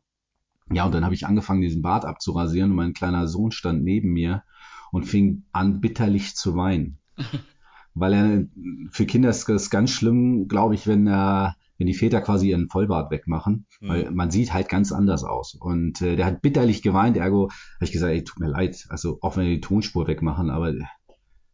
Ja, 0.72 0.86
und 0.86 0.94
dann 0.94 1.04
habe 1.04 1.16
ich 1.16 1.26
angefangen, 1.26 1.62
diesen 1.62 1.82
Bart 1.82 2.06
abzurasieren 2.06 2.72
und 2.72 2.78
mein 2.78 2.94
kleiner 2.94 3.28
Sohn 3.28 3.52
stand 3.52 3.84
neben 3.84 4.14
mir 4.14 4.44
und 4.92 5.06
fing 5.06 5.44
an, 5.52 5.82
bitterlich 5.82 6.36
zu 6.36 6.56
weinen. 6.56 7.00
Weil 7.94 8.14
er, 8.14 8.46
für 8.92 9.06
Kinder 9.06 9.30
ist 9.30 9.48
das 9.48 9.70
ganz 9.70 9.92
schlimm, 9.92 10.48
glaube 10.48 10.76
ich, 10.76 10.86
wenn 10.86 11.08
er 11.08 11.56
wenn 11.78 11.88
die 11.88 11.94
Väter 11.94 12.22
quasi 12.22 12.50
ihren 12.50 12.70
Vollbart 12.70 13.12
wegmachen, 13.12 13.68
mhm. 13.82 13.88
weil 13.88 14.12
man 14.12 14.32
sieht 14.32 14.54
halt 14.54 14.70
ganz 14.70 14.92
anders 14.92 15.24
aus. 15.24 15.56
Und 15.56 16.02
äh, 16.02 16.16
der 16.16 16.26
hat 16.26 16.42
bitterlich 16.42 16.82
geweint, 16.82 17.18
ergo 17.18 17.50
habe 17.50 17.86
ich 17.86 17.92
gesagt, 17.92 18.14
ey, 18.14 18.24
tut 18.24 18.40
mir 18.40 18.50
leid, 18.50 18.86
also 18.90 19.18
auch 19.22 19.38
wenn 19.38 19.46
wir 19.46 19.56
die 19.56 19.62
Tonspur 19.62 20.08
wegmachen, 20.08 20.50
aber 20.50 20.74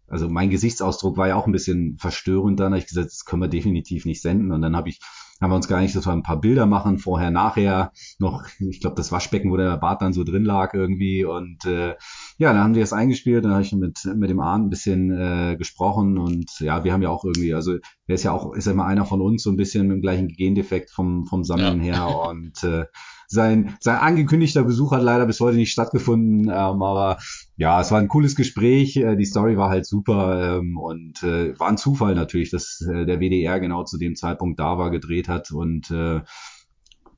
also 0.08 0.28
mein 0.28 0.50
Gesichtsausdruck 0.50 1.16
war 1.16 1.30
ja 1.30 1.36
auch 1.36 1.46
ein 1.46 1.54
bisschen 1.54 1.98
verstörend 1.98 2.60
dann, 2.60 2.74
habe 2.74 2.80
ich 2.80 2.88
gesagt, 2.88 3.08
das 3.08 3.24
können 3.24 3.42
wir 3.42 3.48
definitiv 3.48 4.06
nicht 4.06 4.22
senden. 4.22 4.52
Und 4.52 4.62
dann 4.62 4.76
habe 4.76 4.90
ich 4.90 5.00
haben 5.42 5.52
wir 5.52 5.56
uns 5.56 5.68
gar 5.68 5.82
nicht, 5.82 5.96
dass 5.96 6.06
wir 6.06 6.14
ein 6.14 6.24
paar 6.24 6.40
Bilder 6.40 6.68
machen, 6.68 7.00
vorher, 7.00 7.32
nachher, 7.32 7.92
noch, 8.20 8.44
ich 8.60 8.80
glaube, 8.80 8.96
das 8.96 9.12
Waschbecken, 9.12 9.52
wo 9.52 9.58
der 9.58 9.76
Bart 9.78 10.02
dann 10.02 10.14
so 10.14 10.24
drin 10.24 10.46
lag 10.46 10.74
irgendwie. 10.74 11.26
Und 11.26 11.66
äh, 11.66 11.96
ja, 12.38 12.54
dann 12.54 12.64
haben 12.64 12.74
die 12.74 12.80
das 12.80 12.94
eingespielt, 12.94 13.44
dann 13.44 13.54
habe 13.54 13.64
ich 13.64 13.74
mit, 13.74 14.06
mit 14.16 14.30
dem 14.30 14.40
Arndt 14.40 14.68
ein 14.68 14.70
bisschen 14.70 15.12
äh, 15.12 15.56
gesprochen 15.58 16.18
und 16.18 16.60
ja, 16.60 16.84
wir 16.84 16.94
haben 16.94 17.02
ja 17.02 17.10
auch 17.10 17.26
irgendwie, 17.26 17.54
also 17.54 17.74
er 18.08 18.16
ist 18.16 18.24
ja 18.24 18.32
auch, 18.32 18.54
ist 18.54 18.68
ja 18.68 18.74
immer 18.74 18.86
einer 18.86 19.06
von 19.06 19.22
uns, 19.22 19.44
so 19.44 19.50
ein 19.50 19.58
bisschen 19.58 19.88
mit 19.88 19.98
dem 19.98 20.02
gleichen 20.02 20.28
Gendefekt 20.28 20.92
vom, 20.92 21.26
vom 21.26 21.44
Sammeln 21.44 21.84
ja. 21.84 21.96
her 21.96 22.30
und 22.30 22.64
äh, 22.64 22.86
sein, 23.32 23.78
sein 23.80 23.98
angekündigter 23.98 24.64
Besuch 24.64 24.92
hat 24.92 25.02
leider 25.02 25.26
bis 25.26 25.40
heute 25.40 25.58
nicht 25.58 25.72
stattgefunden, 25.72 26.50
ähm, 26.50 26.52
aber 26.84 27.18
ja, 27.56 27.80
es 27.80 27.92
war 27.92 28.00
ein 28.00 28.10
cooles 28.10 28.36
Gespräch. 28.36 28.98
Äh, 28.98 29.16
die 29.16 29.26
Story 29.26 29.58
war 29.58 29.70
halt 29.70 29.86
super 29.86 30.58
ähm, 30.60 30.78
und 30.78 31.24
äh, 31.24 31.58
war 31.58 31.70
ein 31.70 31.78
Zufall 31.78 32.14
natürlich, 32.14 32.52
dass 32.52 32.82
äh, 32.82 33.06
der 33.06 33.20
WDR 33.20 33.60
genau 33.60 33.84
zu 33.84 33.98
dem 33.98 34.16
Zeitpunkt 34.16 34.60
da 34.60 34.78
war, 34.78 34.92
gedreht 34.92 35.30
hat 35.30 35.52
und 35.52 35.90
äh, 35.92 36.22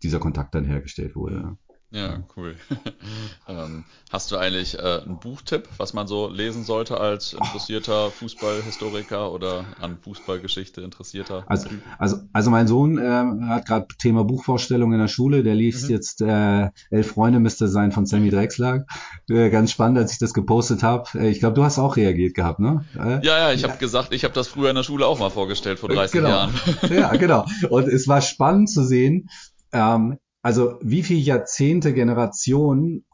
dieser 0.04 0.20
Kontakt 0.20 0.54
dann 0.54 0.66
hergestellt 0.66 1.16
wurde. 1.16 1.58
Ja, 1.94 2.24
cool. 2.36 2.56
ähm, 3.48 3.84
hast 4.12 4.32
du 4.32 4.38
eigentlich 4.38 4.80
äh, 4.80 5.02
einen 5.06 5.20
Buchtipp, 5.20 5.70
was 5.78 5.94
man 5.94 6.08
so 6.08 6.28
lesen 6.28 6.64
sollte 6.64 7.00
als 7.00 7.34
interessierter 7.34 8.10
Fußballhistoriker 8.10 9.32
oder 9.32 9.66
an 9.80 10.00
Fußballgeschichte 10.02 10.82
interessierter? 10.82 11.44
Also, 11.46 11.70
also, 12.00 12.18
also 12.34 12.50
mein 12.50 12.68
Sohn 12.68 12.98
äh, 12.98 13.46
hat 13.48 13.68
gerade 13.68 13.86
Thema 14.00 14.24
Buchvorstellung 14.24 14.92
in 14.92 15.00
der 15.00 15.08
Schule. 15.08 15.44
Der 15.44 15.54
liest 15.54 15.84
mhm. 15.84 15.92
jetzt 15.92 16.22
äh, 16.22 16.72
Elf 16.90 17.12
Freunde 17.12 17.40
müsste 17.40 17.68
sein 17.68 17.92
von 17.92 18.08
Sammy 18.08 18.32
Drexler. 18.32 18.86
Äh, 19.30 19.52
ganz 19.52 19.72
spannend, 19.72 20.00
als 20.00 20.14
ich 20.14 20.18
das 20.18 20.34
gepostet 20.34 20.82
habe. 20.82 21.08
Äh, 21.14 21.30
ich 21.30 21.42
glaube, 21.42 21.54
du 21.54 21.64
hast 21.64 21.78
auch 21.78 21.96
reagiert 21.96 22.34
gehabt, 22.34 22.60
ne? 22.60 22.86
Äh, 22.96 23.24
ja, 23.24 23.38
ja, 23.38 23.52
ich 23.52 23.64
habe 23.66 23.78
gesagt, 23.78 24.14
ich 24.14 24.24
habe 24.24 24.34
das 24.34 24.48
früher 24.48 24.72
in 24.72 24.76
der 24.76 24.84
Schule 24.84 25.06
auch 25.06 25.20
mal 25.20 25.30
vorgestellt 25.30 25.78
vor 25.78 25.90
30 25.90 26.12
genau. 26.12 26.30
Jahren. 26.30 26.54
ja, 26.90 27.16
genau. 27.18 27.46
Und 27.70 27.88
es 27.88 28.08
war 28.08 28.22
spannend 28.22 28.72
zu 28.72 28.84
sehen, 28.84 29.30
ähm, 29.72 30.18
also 30.44 30.78
wie 30.82 31.02
viele 31.02 31.22
Jahrzehnte 31.22 31.94
Generationen 31.94 33.06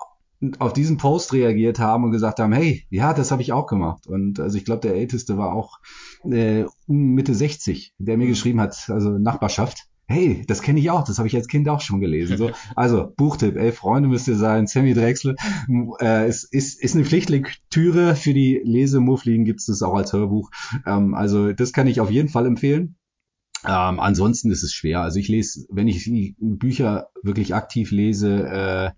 auf 0.57 0.73
diesen 0.73 0.97
Post 0.97 1.33
reagiert 1.33 1.79
haben 1.79 2.03
und 2.03 2.11
gesagt 2.11 2.39
haben, 2.39 2.53
hey, 2.53 2.85
ja, 2.89 3.13
das 3.13 3.31
habe 3.31 3.41
ich 3.41 3.53
auch 3.53 3.67
gemacht. 3.67 4.07
Und 4.07 4.39
also 4.39 4.57
ich 4.57 4.65
glaube, 4.65 4.81
der 4.81 4.95
Älteste 4.95 5.37
war 5.37 5.53
auch 5.53 5.79
äh, 6.23 6.65
Mitte 6.87 7.35
60, 7.35 7.93
der 7.97 8.17
mir 8.17 8.27
geschrieben 8.27 8.61
hat, 8.61 8.89
also 8.89 9.11
Nachbarschaft. 9.17 9.85
Hey, 10.07 10.43
das 10.47 10.63
kenne 10.63 10.79
ich 10.79 10.89
auch, 10.89 11.03
das 11.03 11.19
habe 11.19 11.27
ich 11.27 11.35
als 11.35 11.47
Kind 11.47 11.69
auch 11.69 11.81
schon 11.81 11.99
gelesen. 11.99 12.37
So, 12.37 12.49
also 12.75 13.13
Buchtipp, 13.15 13.57
elf 13.57 13.75
Freunde 13.75 14.09
müsste 14.09 14.33
sein, 14.35 14.65
Sammy 14.65 14.95
Drechsel. 14.95 15.35
Äh, 16.01 16.27
ist, 16.27 16.45
ist, 16.51 16.81
ist 16.81 16.95
eine 16.95 17.05
Pflichtlektüre 17.05 18.15
für 18.15 18.33
die 18.33 18.59
Lesemuffligen, 18.63 19.45
gibt 19.45 19.59
es 19.59 19.67
das 19.67 19.83
auch 19.83 19.93
als 19.93 20.13
Hörbuch. 20.13 20.49
Ähm, 20.87 21.13
also 21.13 21.53
das 21.53 21.73
kann 21.73 21.85
ich 21.85 21.99
auf 21.99 22.09
jeden 22.09 22.29
Fall 22.29 22.47
empfehlen. 22.47 22.95
Ähm, 23.65 23.99
ansonsten 23.99 24.51
ist 24.51 24.63
es 24.63 24.73
schwer. 24.73 25.01
Also 25.01 25.19
ich 25.19 25.27
lese, 25.27 25.65
wenn 25.69 25.87
ich 25.87 26.09
Bücher 26.39 27.09
wirklich 27.23 27.53
aktiv 27.53 27.91
lese, 27.91 28.47
äh, 28.47 28.91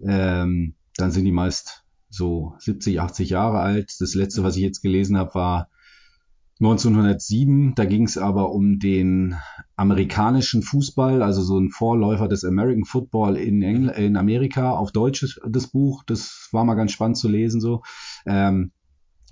ähm, 0.00 0.74
dann 0.96 1.10
sind 1.10 1.24
die 1.24 1.32
meist 1.32 1.84
so 2.08 2.54
70, 2.58 3.00
80 3.00 3.30
Jahre 3.30 3.60
alt. 3.60 3.94
Das 4.00 4.14
letzte, 4.14 4.42
was 4.42 4.56
ich 4.56 4.62
jetzt 4.62 4.80
gelesen 4.80 5.18
habe, 5.18 5.34
war 5.34 5.68
1907. 6.60 7.74
Da 7.74 7.84
ging 7.84 8.04
es 8.04 8.16
aber 8.16 8.52
um 8.52 8.78
den 8.78 9.36
amerikanischen 9.76 10.62
Fußball, 10.62 11.22
also 11.22 11.42
so 11.42 11.58
ein 11.58 11.70
Vorläufer 11.70 12.28
des 12.28 12.44
American 12.44 12.84
Football 12.84 13.36
in, 13.36 13.62
Engl 13.62 13.90
in 13.90 14.16
Amerika, 14.16 14.70
auf 14.70 14.92
Deutsch 14.92 15.38
das 15.46 15.66
Buch. 15.66 16.02
Das 16.06 16.48
war 16.52 16.64
mal 16.64 16.74
ganz 16.74 16.92
spannend 16.92 17.18
zu 17.18 17.28
lesen 17.28 17.60
so. 17.60 17.82
Ähm, 18.24 18.72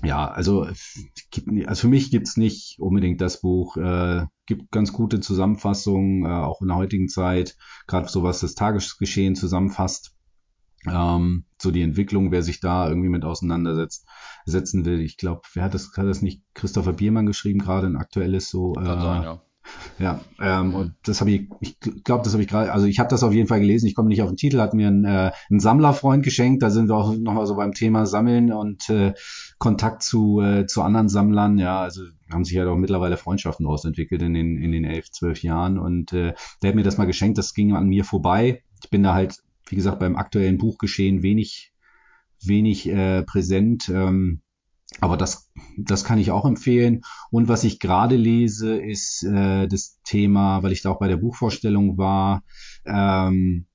ja, 0.04 0.28
also, 0.28 0.62
also 0.62 1.80
für 1.80 1.88
mich 1.88 2.10
gibt's 2.10 2.36
nicht 2.36 2.76
unbedingt 2.78 3.20
das 3.20 3.40
Buch. 3.40 3.76
Äh, 3.76 4.26
gibt 4.46 4.70
ganz 4.70 4.92
gute 4.92 5.20
Zusammenfassungen, 5.20 6.24
äh, 6.24 6.28
auch 6.28 6.60
in 6.60 6.68
der 6.68 6.76
heutigen 6.76 7.08
Zeit, 7.08 7.56
gerade 7.86 8.08
so 8.08 8.22
was 8.22 8.40
das 8.40 8.54
Tagesgeschehen 8.54 9.34
zusammenfasst. 9.36 10.14
Ähm, 10.86 11.46
so 11.60 11.70
die 11.70 11.82
Entwicklung, 11.82 12.30
wer 12.30 12.42
sich 12.42 12.60
da 12.60 12.88
irgendwie 12.88 13.08
mit 13.08 13.24
auseinandersetzt, 13.24 14.06
setzen 14.44 14.84
will. 14.84 15.00
Ich 15.00 15.16
glaube, 15.16 15.42
wer 15.54 15.64
hat 15.64 15.74
das, 15.74 15.90
hat 15.96 16.06
das 16.06 16.20
nicht 16.20 16.42
Christopher 16.52 16.92
Biermann 16.92 17.26
geschrieben, 17.26 17.60
gerade 17.60 17.86
ein 17.86 17.96
aktuelles 17.96 18.50
so. 18.50 18.74
Äh, 18.74 18.84
sein, 18.84 19.22
ja. 19.22 19.42
Ja, 19.98 20.20
ähm, 20.40 20.74
und 20.74 20.94
das 21.04 21.20
habe 21.20 21.30
ich, 21.30 21.48
ich 21.60 21.78
glaube, 22.04 22.24
das 22.24 22.32
habe 22.32 22.42
ich 22.42 22.48
gerade, 22.48 22.72
also 22.72 22.86
ich 22.86 22.98
habe 22.98 23.08
das 23.08 23.22
auf 23.22 23.32
jeden 23.32 23.48
Fall 23.48 23.60
gelesen, 23.60 23.86
ich 23.86 23.94
komme 23.94 24.08
nicht 24.08 24.22
auf 24.22 24.28
den 24.28 24.36
Titel, 24.36 24.60
hat 24.60 24.74
mir 24.74 24.88
ein, 24.88 25.04
äh, 25.04 25.30
ein 25.50 25.60
Sammlerfreund 25.60 26.22
geschenkt, 26.22 26.62
da 26.62 26.70
sind 26.70 26.88
wir 26.88 26.96
auch 26.96 27.14
nochmal 27.16 27.46
so 27.46 27.56
beim 27.56 27.72
Thema 27.72 28.04
Sammeln 28.04 28.52
und 28.52 28.90
äh, 28.90 29.14
Kontakt 29.58 30.02
zu, 30.02 30.40
äh, 30.40 30.66
zu 30.66 30.82
anderen 30.82 31.08
Sammlern, 31.08 31.58
ja, 31.58 31.80
also 31.80 32.02
haben 32.30 32.44
sich 32.44 32.54
ja 32.54 32.64
doch 32.64 32.76
mittlerweile 32.76 33.16
Freundschaften 33.16 33.64
daraus 33.64 33.84
entwickelt 33.84 34.22
in 34.22 34.34
den, 34.34 34.56
in 34.56 34.72
den 34.72 34.84
elf, 34.84 35.10
zwölf 35.10 35.42
Jahren 35.42 35.78
und 35.78 36.12
äh, 36.12 36.34
der 36.62 36.68
hat 36.68 36.74
mir 36.74 36.82
das 36.82 36.98
mal 36.98 37.06
geschenkt, 37.06 37.38
das 37.38 37.54
ging 37.54 37.74
an 37.74 37.88
mir 37.88 38.04
vorbei. 38.04 38.62
Ich 38.82 38.90
bin 38.90 39.02
da 39.02 39.14
halt, 39.14 39.38
wie 39.68 39.76
gesagt, 39.76 40.00
beim 40.00 40.16
aktuellen 40.16 40.58
Buchgeschehen 40.58 41.22
wenig, 41.22 41.72
wenig 42.42 42.88
äh, 42.88 43.22
präsent. 43.22 43.88
Ähm, 43.88 44.40
aber 45.00 45.16
das, 45.16 45.50
das 45.76 46.04
kann 46.04 46.18
ich 46.18 46.30
auch 46.30 46.44
empfehlen. 46.44 47.02
Und 47.30 47.48
was 47.48 47.64
ich 47.64 47.80
gerade 47.80 48.16
lese, 48.16 48.76
ist 48.76 49.22
äh, 49.24 49.66
das 49.66 50.00
Thema, 50.04 50.62
weil 50.62 50.72
ich 50.72 50.82
da 50.82 50.90
auch 50.90 50.98
bei 50.98 51.08
der 51.08 51.16
Buchvorstellung 51.16 51.98
war, 51.98 52.42
ähm, 52.86 53.66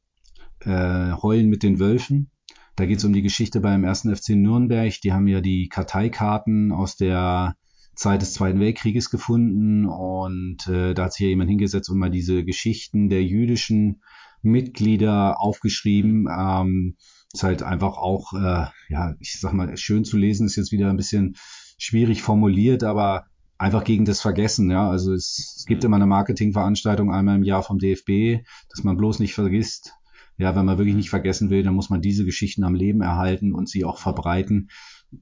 äh, 0.62 1.12
Heulen 1.22 1.50
mit 1.50 1.64
den 1.64 1.80
Wölfen. 1.80 2.32
Da 2.76 2.86
geht 2.86 3.00
es 3.00 3.06
um 3.06 3.14
die 3.14 3.22
Geschichte 3.22 3.60
beim 3.60 3.84
ersten 3.84 4.16
FC 4.16 4.30
Nürnberg. 4.30 4.94
Die 5.02 5.12
haben 5.12 5.28
ja 5.28 5.42
die 5.42 5.68
Karteikarten 5.68 6.72
aus 6.72 6.96
der 6.96 7.56
Zeit 7.96 8.22
des 8.22 8.34
Zweiten 8.34 8.62
Weltkrieges 8.62 9.10
gefunden 9.10 9.86
und 9.86 10.66
äh, 10.68 10.94
da 10.94 11.04
hat 11.04 11.14
sich 11.14 11.24
ja 11.24 11.28
jemand 11.28 11.50
hingesetzt 11.50 11.90
und 11.90 12.00
mal 12.00 12.10
diese 12.10 12.46
Geschichten 12.46 13.10
der 13.10 13.24
jüdischen 13.26 14.02
Mitglieder 14.42 15.42
aufgeschrieben. 15.42 16.30
Ähm, 16.32 16.96
ist 17.34 17.44
halt 17.44 17.64
einfach 17.64 17.98
auch, 17.98 18.34
äh, 18.34 18.66
ja, 18.90 19.16
ich 19.20 19.40
sag 19.40 19.54
mal, 19.54 19.76
schön 19.78 20.04
zu 20.04 20.18
lesen, 20.18 20.46
ist 20.46 20.56
jetzt 20.56 20.72
wieder 20.72 20.90
ein 20.90 20.98
bisschen 20.98 21.36
schwierig 21.78 22.22
formuliert, 22.22 22.84
aber 22.84 23.26
einfach 23.58 23.84
gegen 23.84 24.06
das 24.06 24.22
Vergessen, 24.22 24.72
ja. 24.72 24.90
Also 24.90 25.14
es, 25.14 25.56
es 25.58 25.66
gibt 25.66 25.84
immer 25.84 25.98
eine 25.98 26.08
Marketingveranstaltung 26.08 27.12
einmal 27.12 27.36
im 27.36 27.44
Jahr 27.44 27.62
vom 27.62 27.78
DFB, 27.78 28.44
dass 28.70 28.84
man 28.84 28.98
bloß 28.98 29.20
nicht 29.20 29.34
vergisst. 29.34 29.94
Ja, 30.38 30.56
wenn 30.56 30.66
man 30.66 30.78
wirklich 30.78 30.96
nicht 30.96 31.10
vergessen 31.10 31.50
will, 31.50 31.64
dann 31.64 31.76
muss 31.76 31.90
man 31.90 32.02
diese 32.02 32.24
Geschichten 32.24 32.64
am 32.64 32.74
Leben 32.74 33.02
erhalten 33.02 33.54
und 33.54 33.68
sie 33.68 33.84
auch 33.84 34.00
verbreiten, 34.00 34.70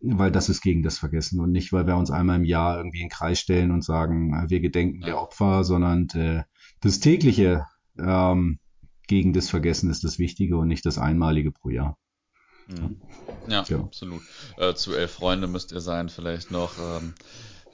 weil 0.02 0.32
das 0.32 0.48
ist 0.48 0.62
gegen 0.62 0.84
das 0.84 1.00
Vergessen 1.00 1.40
und 1.40 1.52
nicht, 1.52 1.74
weil 1.74 1.88
wir 1.88 1.98
uns 1.98 2.12
einmal 2.12 2.36
im 2.36 2.44
Jahr 2.44 2.78
irgendwie 2.78 3.00
in 3.00 3.06
den 3.06 3.12
Kreis 3.12 3.40
stellen 3.40 3.72
und 3.72 3.84
sagen, 3.84 4.34
äh, 4.34 4.50
wir 4.50 4.60
gedenken 4.60 5.02
der 5.02 5.20
Opfer, 5.20 5.64
sondern 5.64 6.08
äh, 6.14 6.44
das 6.82 7.00
tägliche 7.00 7.66
ähm, 8.00 8.60
gegen 9.08 9.34
das 9.34 9.50
Vergessen 9.50 9.90
ist 9.90 10.04
das 10.04 10.20
Wichtige 10.20 10.58
und 10.58 10.68
nicht 10.68 10.86
das 10.86 10.98
Einmalige 10.98 11.52
pro 11.52 11.70
Jahr. 11.70 11.98
Mhm. 12.68 12.98
Ja, 13.48 13.64
ja, 13.68 13.80
absolut. 13.80 14.22
Äh, 14.58 14.74
zu 14.74 14.94
elf 14.94 15.12
Freunde 15.12 15.48
müsst 15.48 15.72
ihr 15.72 15.82
sein, 15.82 16.10
vielleicht 16.10 16.52
noch. 16.52 16.78
Ähm, 16.78 17.14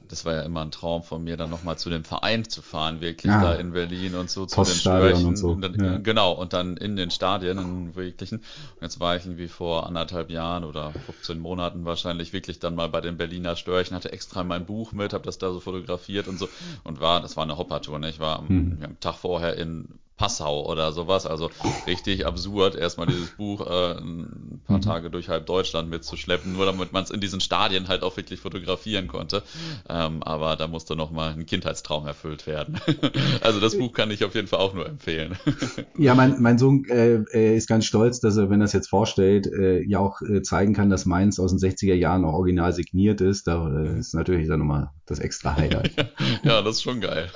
das 0.08 0.26
war 0.26 0.34
ja 0.36 0.42
immer 0.42 0.62
ein 0.62 0.70
Traum 0.70 1.02
von 1.02 1.24
mir, 1.24 1.38
dann 1.38 1.50
nochmal 1.50 1.78
zu 1.78 1.90
dem 1.90 2.04
Verein 2.04 2.48
zu 2.48 2.62
fahren, 2.62 3.02
wirklich 3.02 3.32
ja. 3.32 3.42
da 3.42 3.54
in 3.56 3.72
Berlin 3.72 4.16
und 4.16 4.30
so 4.30 4.46
zu 4.46 4.64
den 4.64 4.74
Störchen. 4.76 5.26
Und 5.26 5.38
so. 5.38 5.52
Und 5.52 5.62
dann, 5.62 5.74
ja. 5.84 5.98
Genau, 5.98 6.34
und 6.34 6.54
dann 6.54 6.78
in 6.78 6.96
den 6.96 7.10
Stadien, 7.10 7.58
in 7.58 7.96
wirklichen. 7.96 8.40
Und 8.40 8.82
jetzt 8.82 9.00
war 9.00 9.16
ich 9.16 9.26
irgendwie 9.26 9.48
vor 9.48 9.88
anderthalb 9.88 10.30
Jahren 10.30 10.66
oder 10.66 10.92
15 10.92 11.40
Monaten 11.40 11.86
wahrscheinlich 11.86 12.34
wirklich 12.34 12.60
dann 12.60 12.76
mal 12.76 12.90
bei 12.90 13.02
den 13.02 13.18
Berliner 13.18 13.56
Störchen, 13.56 13.96
hatte 13.96 14.12
extra 14.12 14.44
mein 14.44 14.66
Buch 14.66 14.92
mit, 14.92 15.14
habe 15.14 15.24
das 15.24 15.38
da 15.38 15.52
so 15.52 15.60
fotografiert 15.60 16.28
und 16.28 16.38
so 16.38 16.48
und 16.84 17.00
war, 17.00 17.22
das 17.22 17.36
war 17.36 17.44
eine 17.44 17.58
Hoppertour, 17.58 17.98
ne? 17.98 18.10
Ich 18.10 18.20
war 18.20 18.40
am, 18.40 18.50
hm. 18.50 18.78
am 18.84 19.00
Tag 19.00 19.16
vorher 19.16 19.58
in 19.58 19.88
Passau 20.18 20.70
oder 20.70 20.92
sowas. 20.92 21.26
Also 21.26 21.50
richtig 21.88 22.26
absurd, 22.26 22.76
erstmal 22.76 23.08
dieses 23.08 23.32
Buch 23.32 23.66
äh, 23.66 23.98
ein 23.98 24.62
paar 24.68 24.78
mhm. 24.78 24.82
Tage 24.82 25.10
durch 25.10 25.30
halb 25.30 25.48
Deutschland 25.48 25.90
mitzuschleppen, 25.90 26.54
nur 26.54 26.66
damit 26.66 26.94
man 26.94 27.04
es 27.04 27.10
in 27.10 27.20
diesen 27.20 27.42
Stadien 27.42 27.88
halt 27.88 28.04
auch 28.04 28.16
wirklich 28.16 28.40
fotografieren 28.40 29.08
konnte. 29.08 29.42
Ähm, 29.90 30.22
aber 30.22 30.56
da 30.56 30.68
musste 30.68 30.96
nochmal 30.96 31.34
ein 31.34 31.46
Kindheitstraum 31.46 32.06
erfüllt 32.06 32.46
werden. 32.46 32.80
also 33.42 33.60
das 33.60 33.78
Buch 33.78 33.92
kann 33.92 34.12
ich 34.12 34.24
auf 34.24 34.36
jeden 34.36 34.48
Fall 34.48 34.60
auch 34.60 34.76
nur 34.76 34.88
empfehlen. 34.88 35.36
ja, 35.98 36.14
mein, 36.14 36.40
mein 36.42 36.60
Sohn 36.60 36.86
äh, 36.90 37.56
ist 37.56 37.68
ganz 37.68 37.86
stolz, 37.86 38.20
dass 38.20 38.38
er, 38.38 38.50
wenn 38.52 38.62
er 38.62 38.66
es 38.66 38.74
jetzt 38.74 38.90
vorstellt, 38.90 39.48
äh, 39.48 39.82
ja 39.82 39.98
auch 39.98 40.22
äh, 40.22 40.44
zeigen 40.44 40.74
kann, 40.74 40.92
dass 40.92 41.06
meins 41.06 41.40
aus 41.40 41.56
den 41.56 41.60
60er 41.60 41.96
Jahren 41.96 42.24
auch 42.24 42.34
original 42.34 42.72
signiert 42.72 43.20
ist. 43.20 43.48
Da 43.48 43.68
äh, 43.68 44.00
ist 44.00 44.14
natürlich 44.14 44.48
dann 44.48 44.60
nochmal 44.60 44.92
das 45.08 45.18
extra 45.18 45.56
Highlight. 45.56 45.94
ja, 46.44 46.62
das 46.62 46.76
ist 46.76 46.84
schon 46.84 47.02
geil. 47.02 47.30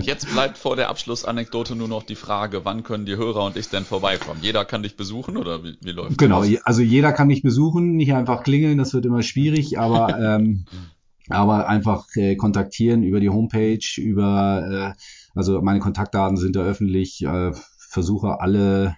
jetzt 0.00 0.30
bleibt 0.30 0.58
vor 0.58 0.76
der 0.76 0.88
Abschlussanekdote 0.88 1.72
Minute 1.72 1.81
nur 1.82 1.88
noch 1.88 2.04
die 2.04 2.14
Frage, 2.14 2.64
wann 2.64 2.84
können 2.84 3.06
die 3.06 3.16
Hörer 3.16 3.44
und 3.44 3.56
ich 3.56 3.68
denn 3.68 3.84
vorbeikommen? 3.84 4.38
Jeder 4.40 4.64
kann 4.64 4.84
dich 4.84 4.96
besuchen 4.96 5.36
oder 5.36 5.64
wie, 5.64 5.76
wie 5.80 5.90
läuft 5.90 6.16
genau, 6.16 6.40
das? 6.40 6.48
Genau, 6.48 6.60
also 6.64 6.80
jeder 6.80 7.12
kann 7.12 7.26
mich 7.26 7.42
besuchen, 7.42 7.96
nicht 7.96 8.14
einfach 8.14 8.44
klingeln, 8.44 8.78
das 8.78 8.94
wird 8.94 9.04
immer 9.04 9.22
schwierig, 9.22 9.80
aber 9.80 10.16
ähm, 10.36 10.64
aber 11.28 11.68
einfach 11.68 12.06
äh, 12.14 12.36
kontaktieren 12.36 13.02
über 13.02 13.18
die 13.18 13.30
Homepage, 13.30 13.84
über 13.96 14.94
äh, 14.96 15.00
also 15.34 15.60
meine 15.60 15.80
Kontaktdaten 15.80 16.36
sind 16.36 16.54
da 16.54 16.62
öffentlich, 16.62 17.24
äh, 17.24 17.50
versuche 17.90 18.40
alle 18.40 18.96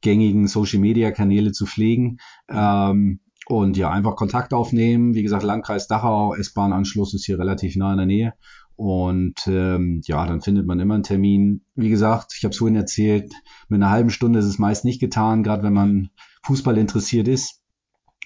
gängigen 0.00 0.46
Social 0.46 0.78
Media 0.78 1.10
Kanäle 1.10 1.50
zu 1.50 1.66
pflegen. 1.66 2.18
Ähm, 2.48 3.20
und 3.46 3.76
ja, 3.76 3.90
einfach 3.90 4.14
Kontakt 4.14 4.54
aufnehmen. 4.54 5.14
Wie 5.14 5.22
gesagt, 5.22 5.42
Landkreis 5.42 5.88
Dachau, 5.88 6.34
S-Bahn-Anschluss 6.34 7.14
ist 7.14 7.26
hier 7.26 7.38
relativ 7.38 7.74
nah 7.74 7.90
in 7.90 7.98
der 7.98 8.06
Nähe. 8.06 8.34
Und 8.82 9.46
ähm, 9.46 10.00
ja, 10.06 10.26
dann 10.26 10.40
findet 10.40 10.66
man 10.66 10.80
immer 10.80 10.94
einen 10.94 11.04
Termin. 11.04 11.64
Wie 11.76 11.88
gesagt, 11.88 12.34
ich 12.36 12.42
habe 12.42 12.50
es 12.50 12.58
vorhin 12.58 12.74
erzählt, 12.74 13.32
mit 13.68 13.80
einer 13.80 13.92
halben 13.92 14.10
Stunde 14.10 14.40
ist 14.40 14.44
es 14.46 14.58
meist 14.58 14.84
nicht 14.84 14.98
getan, 14.98 15.44
gerade 15.44 15.62
wenn 15.62 15.72
man 15.72 16.10
Fußball 16.42 16.76
interessiert 16.76 17.28
ist. 17.28 17.62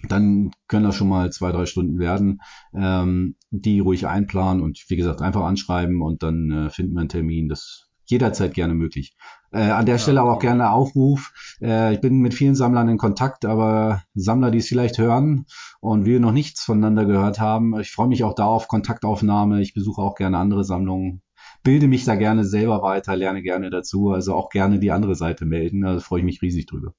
Dann 0.09 0.53
können 0.67 0.87
das 0.87 0.95
schon 0.95 1.11
mal 1.11 1.31
zwei, 1.31 1.53
drei 1.53 1.67
Stunden 1.67 1.99
werden, 1.99 2.41
ähm, 2.73 3.37
die 3.51 3.81
ruhig 3.81 4.07
einplanen 4.07 4.63
und 4.63 4.83
wie 4.89 4.97
gesagt 4.97 5.21
einfach 5.21 5.43
anschreiben 5.43 6.01
und 6.01 6.23
dann 6.23 6.51
äh, 6.51 6.71
finden 6.71 6.95
wir 6.95 7.01
einen 7.01 7.11
Termin. 7.11 7.51
Das 7.51 7.86
jederzeit 8.07 8.55
gerne 8.55 8.75
möglich. 8.75 9.17
Äh, 9.53 9.71
an 9.71 9.87
der 9.87 9.97
ja, 9.97 9.99
Stelle 9.99 10.21
aber 10.21 10.35
auch 10.35 10.41
gerne 10.41 10.71
Aufruf. 10.71 11.33
Äh, 11.61 11.95
ich 11.95 12.01
bin 12.01 12.21
mit 12.21 12.35
vielen 12.35 12.55
Sammlern 12.55 12.89
in 12.89 12.99
Kontakt, 12.99 13.45
aber 13.45 14.03
Sammler, 14.15 14.51
die 14.51 14.59
es 14.59 14.69
vielleicht 14.69 14.99
hören 14.99 15.47
und 15.81 16.05
wir 16.05 16.21
noch 16.21 16.33
nichts 16.33 16.63
voneinander 16.63 17.05
gehört 17.05 17.41
haben, 17.41 17.79
ich 17.81 17.91
freue 17.91 18.09
mich 18.09 18.25
auch 18.25 18.35
da 18.35 18.45
auf 18.45 18.69
Kontaktaufnahme. 18.69 19.61
Ich 19.61 19.75
besuche 19.75 20.03
auch 20.03 20.15
gerne 20.15 20.39
andere 20.39 20.65
Sammlungen, 20.65 21.23
bilde 21.63 21.89
mich 21.89 22.05
da 22.05 22.15
gerne 22.15 22.45
selber 22.45 22.83
weiter, 22.83 23.17
lerne 23.17 23.43
gerne 23.43 23.71
dazu, 23.71 24.11
also 24.11 24.35
auch 24.35 24.51
gerne 24.51 24.79
die 24.79 24.93
andere 24.93 25.15
Seite 25.15 25.45
melden. 25.45 25.83
Da 25.83 25.99
freue 26.01 26.21
ich 26.21 26.27
mich 26.27 26.43
riesig 26.43 26.67
drüber. 26.67 26.95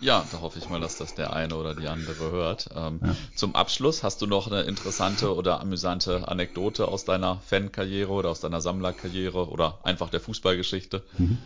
Ja. 0.00 0.24
Da 0.30 0.40
hoffe 0.40 0.58
ich 0.58 0.68
mal, 0.68 0.80
dass 0.80 0.98
das 0.98 1.14
der 1.14 1.32
eine 1.32 1.56
oder 1.56 1.74
die 1.74 1.88
andere 1.88 2.30
hört. 2.30 2.68
Ähm, 2.76 3.00
ja. 3.02 3.16
Zum 3.34 3.54
Abschluss 3.54 4.02
hast 4.02 4.20
du 4.20 4.26
noch 4.26 4.50
eine 4.50 4.62
interessante 4.62 5.34
oder 5.34 5.60
amüsante 5.60 6.28
Anekdote 6.28 6.88
aus 6.88 7.04
deiner 7.04 7.40
Fankarriere 7.46 8.10
oder 8.10 8.30
aus 8.30 8.40
deiner 8.40 8.60
Sammlerkarriere 8.60 9.48
oder 9.48 9.80
einfach 9.84 10.10
der 10.10 10.20
Fußballgeschichte? 10.20 11.02
Mhm. 11.16 11.38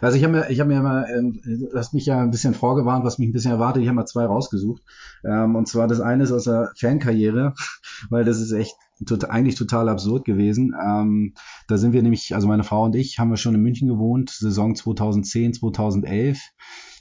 Also 0.00 0.18
ich 0.18 0.24
habe 0.24 0.34
mir, 0.34 0.50
ich 0.50 0.60
habe 0.60 0.72
mir 0.72 0.82
mal, 0.82 1.06
ähm, 1.16 1.40
du 1.44 1.78
hast 1.78 1.94
mich 1.94 2.06
ja 2.06 2.20
ein 2.20 2.30
bisschen 2.30 2.54
vorgewarnt, 2.54 3.04
was 3.04 3.18
mich 3.18 3.28
ein 3.28 3.32
bisschen 3.32 3.52
erwartet. 3.52 3.82
Ich 3.82 3.88
habe 3.88 3.96
mal 3.96 4.06
zwei 4.06 4.26
rausgesucht. 4.26 4.82
Ähm, 5.24 5.56
und 5.56 5.66
zwar 5.66 5.88
das 5.88 6.00
eine 6.00 6.24
ist 6.24 6.32
aus 6.32 6.44
der 6.44 6.72
Fankarriere, 6.76 7.54
weil 8.10 8.24
das 8.24 8.38
ist 8.38 8.52
echt 8.52 8.76
tot, 9.06 9.24
eigentlich 9.24 9.54
total 9.54 9.88
absurd 9.88 10.24
gewesen. 10.24 10.74
Ähm, 10.80 11.34
da 11.68 11.78
sind 11.78 11.92
wir 11.92 12.02
nämlich, 12.02 12.34
also 12.34 12.48
meine 12.48 12.64
Frau 12.64 12.84
und 12.84 12.94
ich, 12.96 13.18
haben 13.18 13.30
wir 13.30 13.38
schon 13.38 13.54
in 13.54 13.62
München 13.62 13.88
gewohnt, 13.88 14.30
Saison 14.30 14.74
2010, 14.74 15.54
2011 15.54 16.38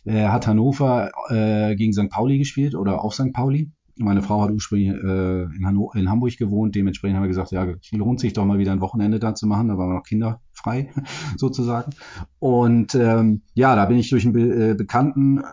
äh, 0.05 0.27
hat 0.27 0.47
Hannover 0.47 1.11
äh, 1.29 1.75
gegen 1.75 1.93
St. 1.93 2.09
Pauli 2.09 2.37
gespielt 2.37 2.75
oder 2.75 3.03
auf 3.03 3.13
St. 3.13 3.33
Pauli. 3.33 3.71
Meine 3.97 4.23
Frau 4.23 4.41
hat 4.41 4.49
ursprünglich 4.49 4.89
äh, 4.89 5.43
in, 5.43 5.65
Hanno 5.65 5.91
in 5.93 6.09
Hamburg 6.09 6.35
gewohnt, 6.37 6.73
dementsprechend 6.73 7.15
haben 7.15 7.23
wir 7.23 7.27
gesagt, 7.27 7.51
ja, 7.51 7.67
lohnt 7.91 8.19
sich 8.19 8.33
doch 8.33 8.43
mal 8.43 8.57
wieder 8.57 8.71
ein 8.71 8.81
Wochenende 8.81 9.19
da 9.19 9.35
zu 9.35 9.45
machen, 9.45 9.67
da 9.67 9.77
waren 9.77 9.89
wir 9.89 9.95
noch 9.95 10.03
kinderfrei 10.03 10.89
sozusagen. 11.37 11.91
Und 12.39 12.95
ähm, 12.95 13.43
ja, 13.53 13.75
da 13.75 13.85
bin 13.85 13.97
ich 13.97 14.09
durch 14.09 14.23
einen 14.23 14.33
Be 14.33 14.71
äh, 14.71 14.73
Bekannten, 14.73 15.43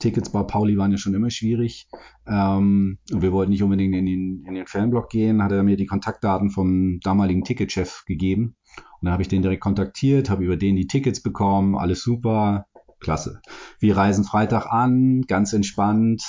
Tickets 0.00 0.30
bei 0.30 0.42
Pauli 0.42 0.76
waren 0.76 0.90
ja 0.90 0.98
schon 0.98 1.14
immer 1.14 1.30
schwierig. 1.30 1.88
Ähm, 2.26 2.98
und 3.12 3.22
wir 3.22 3.32
wollten 3.32 3.52
nicht 3.52 3.62
unbedingt 3.62 3.94
in 3.94 4.06
den, 4.06 4.44
in 4.46 4.54
den 4.54 4.66
Fanblock 4.66 5.10
gehen, 5.10 5.42
hat 5.42 5.52
er 5.52 5.62
mir 5.62 5.76
die 5.76 5.86
Kontaktdaten 5.86 6.50
vom 6.50 7.00
damaligen 7.00 7.44
Ticketchef 7.44 8.04
gegeben. 8.06 8.56
Und 9.00 9.06
dann 9.06 9.12
habe 9.12 9.22
ich 9.22 9.28
den 9.28 9.42
direkt 9.42 9.62
kontaktiert, 9.62 10.30
habe 10.30 10.44
über 10.44 10.56
den 10.56 10.76
die 10.76 10.86
Tickets 10.86 11.22
bekommen, 11.22 11.76
alles 11.76 12.02
super, 12.02 12.66
klasse. 13.00 13.40
Wir 13.78 13.96
reisen 13.96 14.24
Freitag 14.24 14.66
an, 14.66 15.22
ganz 15.22 15.52
entspannt, 15.52 16.22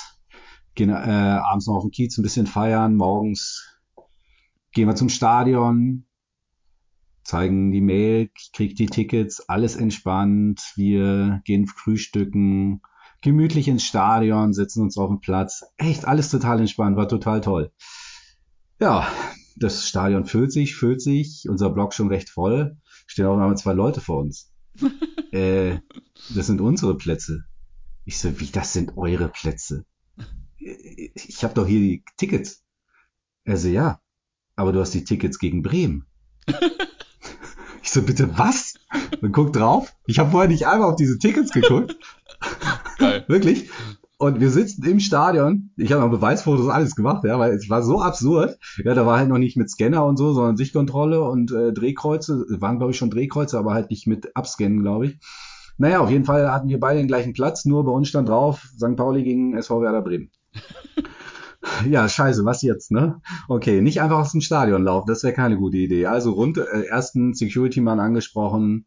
gehen 0.75 0.89
äh, 0.89 0.93
abends 0.93 1.67
noch 1.67 1.75
auf 1.75 1.83
den 1.83 1.91
Kiez 1.91 2.17
ein 2.17 2.23
bisschen 2.23 2.47
feiern, 2.47 2.95
morgens 2.95 3.79
gehen 4.71 4.87
wir 4.87 4.95
zum 4.95 5.09
Stadion, 5.09 6.05
zeigen 7.23 7.71
die 7.71 7.81
Mail, 7.81 8.29
krieg 8.53 8.75
die 8.75 8.85
Tickets, 8.87 9.47
alles 9.49 9.75
entspannt, 9.75 10.61
wir 10.75 11.41
gehen 11.45 11.67
frühstücken, 11.67 12.81
gemütlich 13.21 13.67
ins 13.67 13.83
Stadion, 13.83 14.53
setzen 14.53 14.81
uns 14.81 14.97
auf 14.97 15.09
den 15.09 15.19
Platz. 15.19 15.63
Echt 15.77 16.05
alles 16.05 16.29
total 16.29 16.59
entspannt, 16.59 16.97
war 16.97 17.07
total 17.07 17.41
toll. 17.41 17.71
Ja, 18.79 19.07
das 19.55 19.87
Stadion 19.87 20.25
füllt 20.25 20.51
sich, 20.51 20.75
füllt 20.75 21.01
sich, 21.01 21.45
unser 21.47 21.69
Block 21.69 21.93
schon 21.93 22.07
recht 22.07 22.29
voll. 22.29 22.77
Stehen 23.05 23.25
auch 23.25 23.33
einmal 23.33 23.57
zwei 23.57 23.73
Leute 23.73 24.01
vor 24.01 24.19
uns. 24.19 24.50
äh, 25.31 25.79
das 26.33 26.47
sind 26.47 26.61
unsere 26.61 26.97
Plätze. 26.97 27.45
Ich 28.05 28.17
so, 28.17 28.39
wie, 28.39 28.47
das 28.47 28.73
sind 28.73 28.97
eure 28.97 29.29
Plätze? 29.29 29.85
Ich 30.57 31.43
habe 31.43 31.53
doch 31.53 31.67
hier 31.67 31.79
die 31.79 32.03
Tickets. 32.17 32.63
Er 33.43 33.57
so, 33.57 33.67
ja, 33.67 33.99
aber 34.55 34.71
du 34.71 34.79
hast 34.79 34.93
die 34.93 35.03
Tickets 35.03 35.39
gegen 35.39 35.63
Bremen. 35.63 36.05
ich 37.81 37.91
so, 37.91 38.03
bitte 38.03 38.37
was? 38.37 38.75
Und 39.21 39.31
guck 39.31 39.53
drauf. 39.53 39.95
Ich 40.05 40.19
habe 40.19 40.31
vorher 40.31 40.49
nicht 40.49 40.67
einmal 40.67 40.89
auf 40.89 40.95
diese 40.95 41.17
Tickets 41.17 41.51
geguckt. 41.51 41.95
Geil. 42.97 43.25
Wirklich. 43.27 43.69
Und 44.21 44.39
wir 44.39 44.51
sitzen 44.51 44.85
im 44.85 44.99
Stadion. 44.99 45.71
Ich 45.77 45.91
habe 45.91 46.03
noch 46.03 46.11
Beweisfotos 46.11 46.69
alles 46.69 46.95
gemacht, 46.95 47.23
ja, 47.23 47.39
weil 47.39 47.53
es 47.53 47.71
war 47.71 47.81
so 47.81 48.03
absurd. 48.03 48.55
Ja, 48.85 48.93
da 48.93 49.03
war 49.07 49.17
halt 49.17 49.29
noch 49.29 49.39
nicht 49.39 49.57
mit 49.57 49.71
Scanner 49.71 50.05
und 50.05 50.15
so, 50.15 50.31
sondern 50.33 50.57
Sichtkontrolle 50.57 51.23
und 51.23 51.51
äh, 51.51 51.73
Drehkreuze. 51.73 52.45
Waren, 52.59 52.77
glaube 52.77 52.91
ich, 52.91 52.99
schon 52.99 53.09
Drehkreuze, 53.09 53.57
aber 53.57 53.73
halt 53.73 53.89
nicht 53.89 54.05
mit 54.05 54.35
Abscannen, 54.35 54.83
glaube 54.83 55.07
ich. 55.07 55.17
Naja, 55.79 56.01
auf 56.01 56.11
jeden 56.11 56.25
Fall 56.25 56.51
hatten 56.51 56.69
wir 56.69 56.79
beide 56.79 56.99
den 56.99 57.07
gleichen 57.07 57.33
Platz, 57.33 57.65
nur 57.65 57.83
bei 57.83 57.91
uns 57.91 58.09
stand 58.09 58.29
drauf, 58.29 58.69
St. 58.77 58.95
Pauli 58.95 59.23
gegen 59.23 59.57
SV 59.57 59.81
Werder 59.81 60.03
Bremen. 60.03 60.29
ja, 61.89 62.07
scheiße, 62.07 62.45
was 62.45 62.61
jetzt, 62.61 62.91
ne? 62.91 63.21
Okay, 63.47 63.81
nicht 63.81 64.03
einfach 64.03 64.19
aus 64.19 64.33
dem 64.33 64.41
Stadion 64.41 64.83
laufen, 64.83 65.07
das 65.07 65.23
wäre 65.23 65.33
keine 65.33 65.57
gute 65.57 65.77
Idee. 65.77 66.05
Also 66.05 66.33
rund, 66.33 66.59
äh, 66.59 66.83
ersten 66.83 67.33
Security-Mann 67.33 67.99
angesprochen, 67.99 68.85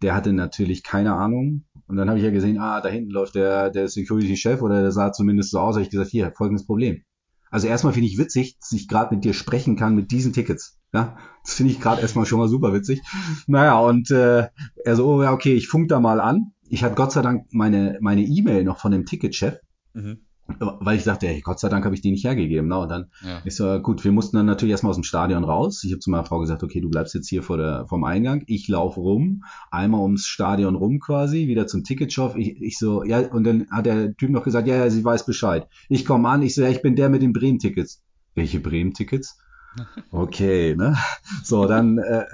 der 0.00 0.14
hatte 0.14 0.32
natürlich 0.32 0.82
keine 0.82 1.12
Ahnung. 1.16 1.64
Und 1.86 1.96
dann 1.96 2.08
habe 2.08 2.18
ich 2.18 2.24
ja 2.24 2.30
gesehen, 2.30 2.58
ah, 2.58 2.80
da 2.80 2.88
hinten 2.88 3.10
läuft 3.10 3.34
der, 3.34 3.70
der 3.70 3.88
Security-Chef 3.88 4.62
oder 4.62 4.80
der 4.80 4.92
sah 4.92 5.12
zumindest 5.12 5.50
so 5.50 5.58
aus, 5.58 5.74
habe 5.74 5.84
ich 5.84 5.90
gesagt, 5.90 6.10
hier, 6.10 6.32
folgendes 6.34 6.66
Problem. 6.66 7.02
Also 7.50 7.66
erstmal 7.68 7.92
finde 7.92 8.08
ich 8.08 8.18
witzig, 8.18 8.58
dass 8.58 8.72
ich 8.72 8.88
gerade 8.88 9.14
mit 9.14 9.24
dir 9.24 9.34
sprechen 9.34 9.76
kann 9.76 9.94
mit 9.94 10.10
diesen 10.10 10.32
Tickets. 10.32 10.78
Ja, 10.92 11.16
das 11.44 11.54
finde 11.54 11.72
ich 11.72 11.80
gerade 11.80 12.00
erstmal 12.00 12.26
schon 12.26 12.38
mal 12.38 12.48
super 12.48 12.72
witzig. 12.72 13.00
Naja, 13.46 13.78
und 13.78 14.10
äh, 14.10 14.48
er 14.84 14.96
so, 14.96 15.06
oh 15.06 15.22
ja, 15.22 15.32
okay, 15.32 15.54
ich 15.54 15.68
funk 15.68 15.88
da 15.88 16.00
mal 16.00 16.20
an. 16.20 16.52
Ich 16.68 16.82
hatte 16.82 16.94
Gott 16.94 17.12
sei 17.12 17.22
Dank 17.22 17.46
meine 17.52 17.98
meine 18.00 18.22
E-Mail 18.22 18.64
noch 18.64 18.78
von 18.78 18.90
dem 18.90 19.04
Ticketchef. 19.04 19.58
Mhm 19.92 20.23
weil 20.58 20.96
ich 20.98 21.04
dachte, 21.04 21.26
ey, 21.26 21.40
Gott 21.40 21.58
sei 21.58 21.68
Dank 21.68 21.84
habe 21.84 21.94
ich 21.94 22.02
die 22.02 22.10
nicht 22.10 22.24
hergegeben. 22.24 22.68
Ne? 22.68 22.78
Und 22.78 22.90
dann 22.90 23.06
ja. 23.24 23.38
ist 23.44 23.56
so, 23.56 23.80
gut, 23.80 24.04
wir 24.04 24.12
mussten 24.12 24.36
dann 24.36 24.46
natürlich 24.46 24.72
erstmal 24.72 24.90
aus 24.90 24.96
dem 24.96 25.04
Stadion 25.04 25.42
raus. 25.44 25.82
Ich 25.84 25.92
habe 25.92 26.00
zu 26.00 26.10
meiner 26.10 26.24
Frau 26.24 26.38
gesagt, 26.38 26.62
okay, 26.62 26.80
du 26.80 26.90
bleibst 26.90 27.14
jetzt 27.14 27.28
hier 27.28 27.42
vor 27.42 27.56
der, 27.56 27.86
vom 27.88 28.04
Eingang. 28.04 28.42
Ich 28.46 28.68
laufe 28.68 29.00
rum, 29.00 29.44
einmal 29.70 30.02
ums 30.02 30.26
Stadion 30.26 30.74
rum 30.74 31.00
quasi, 31.00 31.48
wieder 31.48 31.66
zum 31.66 31.82
Ticketshop. 31.82 32.36
Ich, 32.36 32.60
ich 32.60 32.78
so, 32.78 33.04
ja, 33.04 33.20
und 33.20 33.44
dann 33.44 33.66
hat 33.70 33.86
der 33.86 34.14
Typ 34.16 34.30
noch 34.30 34.44
gesagt, 34.44 34.68
ja, 34.68 34.76
ja, 34.76 34.90
sie 34.90 35.04
weiß 35.04 35.24
Bescheid. 35.24 35.66
Ich 35.88 36.04
komme 36.04 36.28
an, 36.28 36.42
ich 36.42 36.54
so, 36.54 36.62
ja, 36.62 36.68
ich 36.68 36.82
bin 36.82 36.94
der 36.94 37.08
mit 37.08 37.22
den 37.22 37.32
Bremen-Tickets. 37.32 38.02
Welche 38.34 38.60
Bremen-Tickets? 38.60 39.38
Okay, 40.12 40.76
ne? 40.76 40.96
So, 41.42 41.66
dann, 41.66 41.98
äh, 41.98 42.26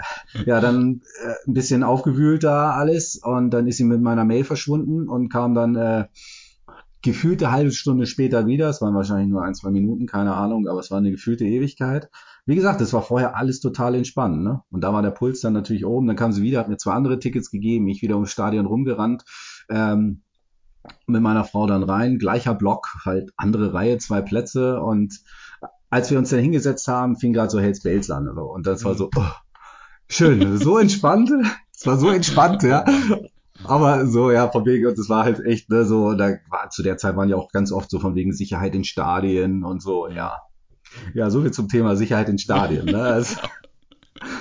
ja, 0.45 0.61
dann 0.61 1.01
äh, 1.25 1.49
ein 1.49 1.55
bisschen 1.55 1.83
aufgewühlt 1.83 2.45
da 2.45 2.73
alles 2.73 3.17
und 3.17 3.51
dann 3.51 3.67
ist 3.67 3.79
sie 3.79 3.85
mit 3.85 4.03
meiner 4.03 4.27
Mail 4.27 4.45
verschwunden 4.45 5.09
und 5.09 5.31
kam 5.31 5.55
dann 5.55 5.75
äh, 5.75 6.05
gefühlte 7.03 7.51
halbe 7.51 7.73
Stunde 7.73 8.07
später 8.07 8.47
wieder. 8.47 8.69
Es 8.69 8.81
waren 8.83 8.95
wahrscheinlich 8.95 9.29
nur 9.29 9.43
ein, 9.43 9.55
zwei 9.55 9.71
Minuten, 9.71 10.07
keine 10.07 10.35
Ahnung, 10.35 10.69
aber 10.69 10.81
es 10.81 10.91
war 10.91 10.99
eine 10.99 11.11
gefühlte 11.11 11.45
Ewigkeit. 11.45 12.11
Wie 12.47 12.57
gesagt, 12.57 12.81
es 12.81 12.93
war 12.93 13.03
vorher 13.03 13.37
alles 13.37 13.61
total 13.61 13.95
entspannt, 13.95 14.43
ne? 14.43 14.63
Und 14.71 14.83
da 14.83 14.93
war 14.93 15.03
der 15.03 15.11
Puls 15.11 15.41
dann 15.41 15.53
natürlich 15.53 15.87
oben. 15.87 16.07
Dann 16.07 16.17
kam 16.17 16.33
sie 16.33 16.43
wieder, 16.43 16.61
hat 16.61 16.69
mir 16.69 16.77
zwei 16.77 16.93
andere 16.93 17.19
Tickets 17.19 17.51
gegeben, 17.51 17.89
ich 17.89 18.03
wieder 18.03 18.17
ums 18.17 18.33
Stadion 18.33 18.67
rumgerannt. 18.67 19.25
Ähm, 19.69 20.23
mit 21.07 21.23
meiner 21.23 21.45
Frau 21.45 21.67
dann 21.67 21.83
rein, 21.83 22.19
gleicher 22.19 22.55
Block, 22.55 22.89
halt 23.05 23.33
andere 23.37 23.75
Reihe, 23.75 23.99
zwei 23.99 24.23
Plätze 24.23 24.81
und 24.81 25.21
als 25.91 26.11
wir 26.11 26.19
uns 26.19 26.31
dann 26.31 26.41
hingesetzt 26.41 26.87
haben, 26.89 27.17
fing 27.17 27.33
gerade 27.33 27.51
so 27.51 27.61
Hells 27.61 27.83
Bells 27.83 28.11
an. 28.11 28.29
Und 28.29 28.67
das 28.67 28.85
war 28.85 28.95
so, 28.95 29.11
oh, 29.15 29.31
schön, 30.09 30.59
so 30.59 30.79
entspannt. 30.79 31.31
Es 31.73 31.87
war 31.87 31.97
so 31.97 32.11
entspannt, 32.11 32.63
ja. 32.63 32.85
Aber 33.65 34.07
so, 34.07 34.31
ja, 34.31 34.49
von 34.49 34.65
wegen, 34.67 34.87
und 34.87 34.99
das 34.99 35.09
war 35.09 35.25
halt 35.25 35.45
echt, 35.45 35.71
ne, 35.71 35.85
so, 35.85 36.15
da 36.15 36.37
war 36.49 36.71
zu 36.71 36.83
der 36.83 36.97
Zeit 36.97 37.17
waren 37.17 37.29
ja 37.29 37.37
auch 37.37 37.51
ganz 37.51 37.73
oft 37.73 37.91
so 37.91 37.99
von 37.99 38.15
wegen 38.15 38.33
Sicherheit 38.33 38.75
in 38.75 38.85
Stadien 38.85 39.65
und 39.65 39.83
so, 39.83 40.09
ja. 40.09 40.39
Ja, 41.15 41.31
so 41.31 41.43
viel 41.43 41.53
zum 41.53 41.69
Thema 41.69 41.97
Sicherheit 41.97 42.29
in 42.29 42.39
Stadien, 42.39 42.87
ne? 42.87 43.01
Also, 43.03 43.37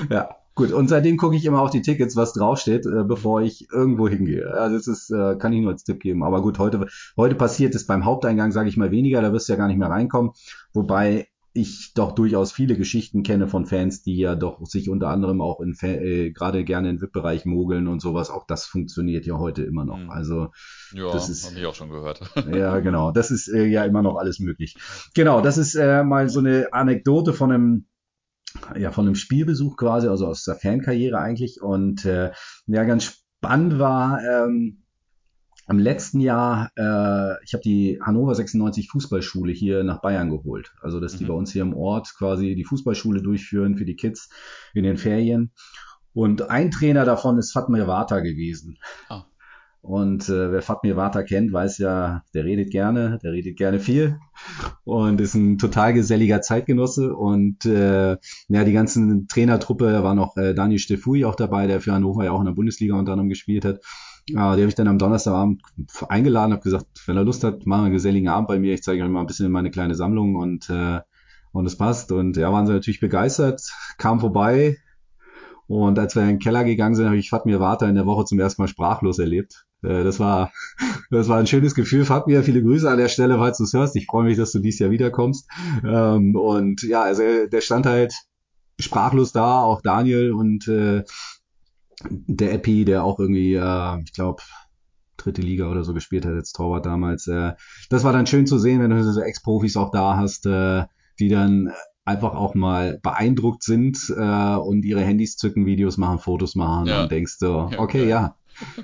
ja, 0.09 0.29
gut. 0.55 0.71
Und 0.71 0.89
seitdem 0.89 1.17
gucke 1.17 1.35
ich 1.35 1.45
immer 1.45 1.61
auf 1.61 1.69
die 1.69 1.81
Tickets, 1.81 2.15
was 2.15 2.33
draufsteht, 2.33 2.85
äh, 2.85 3.03
bevor 3.03 3.41
ich 3.41 3.67
irgendwo 3.71 4.07
hingehe. 4.07 4.51
Also 4.53 4.75
das 4.75 4.87
ist, 4.87 5.09
äh, 5.11 5.35
kann 5.37 5.53
ich 5.53 5.61
nur 5.61 5.71
als 5.71 5.83
Tipp 5.83 6.01
geben. 6.01 6.23
Aber 6.23 6.41
gut, 6.41 6.59
heute, 6.59 6.87
heute 7.15 7.35
passiert 7.35 7.75
es 7.75 7.85
beim 7.85 8.05
Haupteingang, 8.05 8.51
sage 8.51 8.69
ich 8.69 8.77
mal, 8.77 8.91
weniger, 8.91 9.21
da 9.21 9.31
wirst 9.31 9.47
du 9.47 9.53
ja 9.53 9.57
gar 9.57 9.67
nicht 9.67 9.77
mehr 9.77 9.89
reinkommen. 9.89 10.31
Wobei 10.73 11.27
ich 11.59 11.93
doch 11.93 12.13
durchaus 12.13 12.51
viele 12.51 12.77
Geschichten 12.77 13.23
kenne 13.23 13.47
von 13.47 13.65
Fans, 13.65 14.01
die 14.01 14.17
ja 14.17 14.35
doch 14.35 14.65
sich 14.65 14.89
unter 14.89 15.09
anderem 15.09 15.41
auch 15.41 15.59
in 15.59 15.75
äh, 15.81 16.31
gerade 16.31 16.63
gerne 16.63 16.89
in 16.89 17.01
VIP-Bereich 17.01 17.45
mogeln 17.45 17.87
und 17.87 18.01
sowas. 18.01 18.29
Auch 18.29 18.45
das 18.45 18.65
funktioniert 18.65 19.25
ja 19.25 19.37
heute 19.37 19.63
immer 19.63 19.85
noch. 19.85 19.97
Mhm. 19.97 20.09
Also 20.09 20.51
ja, 20.93 21.11
das 21.11 21.29
ist 21.29 21.49
habe 21.49 21.59
ich 21.59 21.65
auch 21.65 21.75
schon 21.75 21.89
gehört. 21.89 22.21
ja, 22.53 22.79
genau. 22.79 23.11
Das 23.11 23.31
ist 23.31 23.47
äh, 23.47 23.65
ja 23.65 23.83
immer 23.85 24.01
noch 24.01 24.17
alles 24.17 24.39
möglich. 24.39 24.77
Genau, 25.13 25.41
das 25.41 25.57
ist 25.57 25.75
äh, 25.75 26.03
mal 26.03 26.29
so 26.29 26.39
eine 26.39 26.73
Anekdote 26.73 27.33
von 27.33 27.51
einem 27.51 27.85
ja 28.77 28.91
von 28.91 29.05
einem 29.05 29.15
Spielbesuch 29.15 29.77
quasi, 29.77 30.07
also 30.07 30.25
aus 30.25 30.43
der 30.43 30.55
Fankarriere 30.55 31.19
eigentlich. 31.19 31.61
Und 31.61 32.05
äh, 32.05 32.31
ja, 32.67 32.83
ganz 32.83 33.03
spannend 33.39 33.79
war. 33.79 34.19
Ähm, 34.23 34.78
im 35.69 35.79
letzten 35.79 36.19
Jahr, 36.19 36.71
äh, 36.75 37.43
ich 37.43 37.53
habe 37.53 37.61
die 37.63 37.99
Hannover 38.01 38.33
96 38.33 38.89
Fußballschule 38.89 39.51
hier 39.51 39.83
nach 39.83 40.01
Bayern 40.01 40.29
geholt. 40.29 40.73
Also, 40.81 40.99
dass 40.99 41.15
die 41.15 41.23
mhm. 41.25 41.27
bei 41.27 41.33
uns 41.35 41.51
hier 41.51 41.61
im 41.61 41.75
Ort 41.75 42.13
quasi 42.17 42.55
die 42.55 42.65
Fußballschule 42.65 43.21
durchführen 43.21 43.77
für 43.77 43.85
die 43.85 43.95
Kids 43.95 44.29
in 44.73 44.83
den 44.83 44.97
Ferien. 44.97 45.51
Und 46.13 46.49
ein 46.49 46.71
Trainer 46.71 47.05
davon 47.05 47.37
ist 47.37 47.51
Fatmir 47.51 47.87
Vata 47.87 48.19
gewesen. 48.19 48.77
Oh. 49.09 49.21
Und 49.81 50.27
äh, 50.27 50.51
wer 50.51 50.61
Fatmir 50.61 50.97
Vata 50.97 51.23
kennt, 51.23 51.53
weiß 51.53 51.77
ja, 51.77 52.23
der 52.33 52.43
redet 52.43 52.69
gerne, 52.71 53.17
der 53.23 53.31
redet 53.31 53.55
gerne 53.55 53.79
viel 53.79 54.17
und 54.83 55.21
ist 55.21 55.35
ein 55.35 55.57
total 55.57 55.93
geselliger 55.93 56.41
Zeitgenosse. 56.41 57.15
Und 57.15 57.65
äh, 57.65 58.17
ja, 58.49 58.63
die 58.65 58.73
ganzen 58.73 59.27
Trainertruppe, 59.27 59.89
da 59.91 60.03
war 60.03 60.15
noch 60.15 60.35
äh, 60.35 60.53
Daniel 60.53 60.79
Stefui 60.79 61.23
auch 61.23 61.35
dabei, 61.35 61.67
der 61.67 61.79
für 61.79 61.93
Hannover 61.93 62.25
ja 62.25 62.31
auch 62.31 62.41
in 62.41 62.47
der 62.47 62.53
Bundesliga 62.53 62.95
unter 62.95 63.13
anderem 63.13 63.29
gespielt 63.29 63.63
hat. 63.63 63.79
Ja, 64.33 64.55
die 64.55 64.61
habe 64.61 64.69
ich 64.69 64.75
dann 64.75 64.87
am 64.87 64.97
Donnerstagabend 64.97 65.61
eingeladen, 66.07 66.53
habe 66.53 66.63
gesagt, 66.63 66.85
wenn 67.05 67.17
er 67.17 67.23
Lust 67.23 67.43
hat, 67.43 67.65
machen 67.65 67.81
wir 67.81 67.85
einen 67.85 67.93
geselligen 67.93 68.27
Abend 68.27 68.47
bei 68.47 68.59
mir. 68.59 68.73
Ich 68.73 68.83
zeige 68.83 69.03
euch 69.03 69.09
mal 69.09 69.21
ein 69.21 69.27
bisschen 69.27 69.51
meine 69.51 69.71
kleine 69.71 69.95
Sammlung 69.95 70.35
und 70.35 70.69
äh, 70.69 70.99
und 71.51 71.65
es 71.65 71.77
passt. 71.77 72.11
Und 72.11 72.37
ja, 72.37 72.51
waren 72.51 72.67
sie 72.67 72.73
natürlich 72.73 72.99
begeistert, 72.99 73.61
kam 73.97 74.19
vorbei. 74.19 74.77
Und 75.67 75.99
als 75.99 76.15
wir 76.15 76.23
in 76.23 76.29
den 76.29 76.39
Keller 76.39 76.63
gegangen 76.63 76.95
sind, 76.95 77.05
habe 77.05 77.17
ich 77.17 77.29
Fatmir 77.29 77.59
Vata 77.59 77.87
in 77.87 77.95
der 77.95 78.05
Woche 78.05 78.25
zum 78.25 78.39
ersten 78.39 78.61
Mal 78.61 78.67
sprachlos 78.67 79.19
erlebt. 79.19 79.65
Äh, 79.83 80.03
das 80.03 80.19
war, 80.19 80.51
das 81.11 81.27
war 81.27 81.37
ein 81.37 81.47
schönes 81.47 81.75
Gefühl. 81.75 82.05
Fatmir, 82.05 82.43
viele 82.43 82.63
Grüße 82.63 82.89
an 82.89 82.97
der 82.97 83.09
Stelle, 83.09 83.37
falls 83.37 83.59
du 83.59 83.65
es 83.65 83.73
hörst. 83.73 83.95
Ich 83.95 84.07
freue 84.07 84.25
mich, 84.25 84.37
dass 84.37 84.51
du 84.51 84.59
dieses 84.59 84.79
Jahr 84.79 84.91
wiederkommst. 84.91 85.47
Ähm, 85.85 86.35
und 86.35 86.83
ja, 86.83 87.03
also 87.03 87.23
der 87.51 87.61
stand 87.61 87.85
halt 87.85 88.13
sprachlos 88.79 89.31
da, 89.31 89.61
auch 89.61 89.81
Daniel 89.81 90.31
und 90.31 90.67
äh, 90.67 91.03
der 92.09 92.53
Epi, 92.53 92.85
der 92.85 93.03
auch 93.03 93.19
irgendwie, 93.19 93.55
äh, 93.55 94.01
ich 94.03 94.13
glaube, 94.13 94.41
dritte 95.17 95.41
Liga 95.41 95.69
oder 95.69 95.83
so 95.83 95.93
gespielt 95.93 96.25
hat, 96.25 96.33
jetzt 96.33 96.53
Torwart 96.53 96.85
damals. 96.85 97.27
Äh, 97.27 97.53
das 97.89 98.03
war 98.03 98.13
dann 98.13 98.27
schön 98.27 98.47
zu 98.47 98.57
sehen, 98.57 98.81
wenn 98.81 98.89
du 98.89 99.03
so 99.03 99.21
Ex-Profis 99.21 99.77
auch 99.77 99.91
da 99.91 100.15
hast, 100.15 100.45
äh, 100.45 100.85
die 101.19 101.29
dann 101.29 101.71
einfach 102.05 102.33
auch 102.33 102.55
mal 102.55 102.99
beeindruckt 103.03 103.63
sind 103.63 104.11
äh, 104.17 104.55
und 104.55 104.83
ihre 104.83 105.01
Handys 105.01 105.37
zücken, 105.37 105.65
Videos 105.65 105.97
machen, 105.97 106.17
Fotos 106.19 106.55
machen 106.55 106.87
ja. 106.87 107.03
und 107.03 107.11
denkst 107.11 107.35
so, 107.37 107.69
okay, 107.77 108.07
ja, 108.07 108.09
ja, 108.09 108.35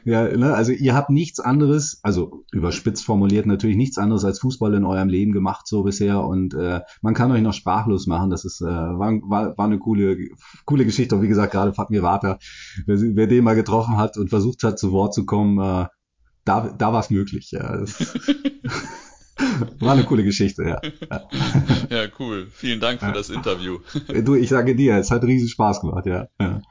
ne, 0.04 0.54
also 0.54 0.72
ihr 0.72 0.96
habt 0.96 1.10
nichts 1.10 1.40
anderes, 1.40 2.00
also 2.04 2.44
überspitzt 2.52 3.06
formuliert 3.06 3.46
natürlich 3.46 3.78
nichts 3.78 3.98
anderes 3.98 4.26
als 4.26 4.40
Fußball 4.40 4.74
in 4.74 4.86
eurem 4.86 5.10
Leben 5.10 5.32
gemacht 5.32 5.68
so 5.68 5.84
bisher 5.84 6.24
und 6.24 6.54
äh, 6.54 6.82
man 7.02 7.14
kann 7.14 7.32
euch 7.32 7.42
noch 7.42 7.54
sprachlos 7.54 8.08
machen. 8.08 8.30
Das 8.30 8.46
ist 8.46 8.62
äh, 8.62 8.66
war, 8.66 9.12
war, 9.24 9.58
war 9.58 9.66
eine 9.66 9.80
coole 9.80 10.18
coole 10.66 10.86
Geschichte 10.86 11.16
und 11.16 11.22
wie 11.22 11.28
gesagt 11.28 11.52
gerade 11.52 11.74
Fatmir 11.74 12.04
Vata, 12.04 12.38
wer, 12.86 12.98
wer 13.16 13.28
den 13.28 13.44
mal 13.44 13.56
getroffen 13.56 13.98
hat 13.98 14.18
und 14.18 14.30
versucht 14.30 14.64
hat 14.64 14.80
zu 14.80 14.92
Wort 14.92 15.14
zu 15.14 15.26
kommen, 15.26 15.58
äh, 15.60 15.88
da 16.46 16.70
da 16.78 16.94
war 16.94 17.00
es 17.00 17.10
möglich. 17.10 17.52
Ja. 17.52 17.84
War 19.80 19.94
eine 19.94 20.06
coole 20.06 20.24
Geschichte, 20.24 20.64
ja. 20.64 20.82
Ja, 21.90 22.08
cool. 22.20 22.48
Vielen 22.52 22.80
Dank 22.80 23.02
für 23.02 23.12
das 23.12 23.30
Interview. 23.30 23.80
Du, 24.24 24.36
ich 24.36 24.50
sage 24.50 24.76
dir, 24.76 24.96
es 24.96 25.12
hat 25.12 25.24
riesen 25.24 25.50
Spaß 25.50 25.82
gemacht, 25.82 26.06
ja. 26.06 26.28
ja. 26.40 26.62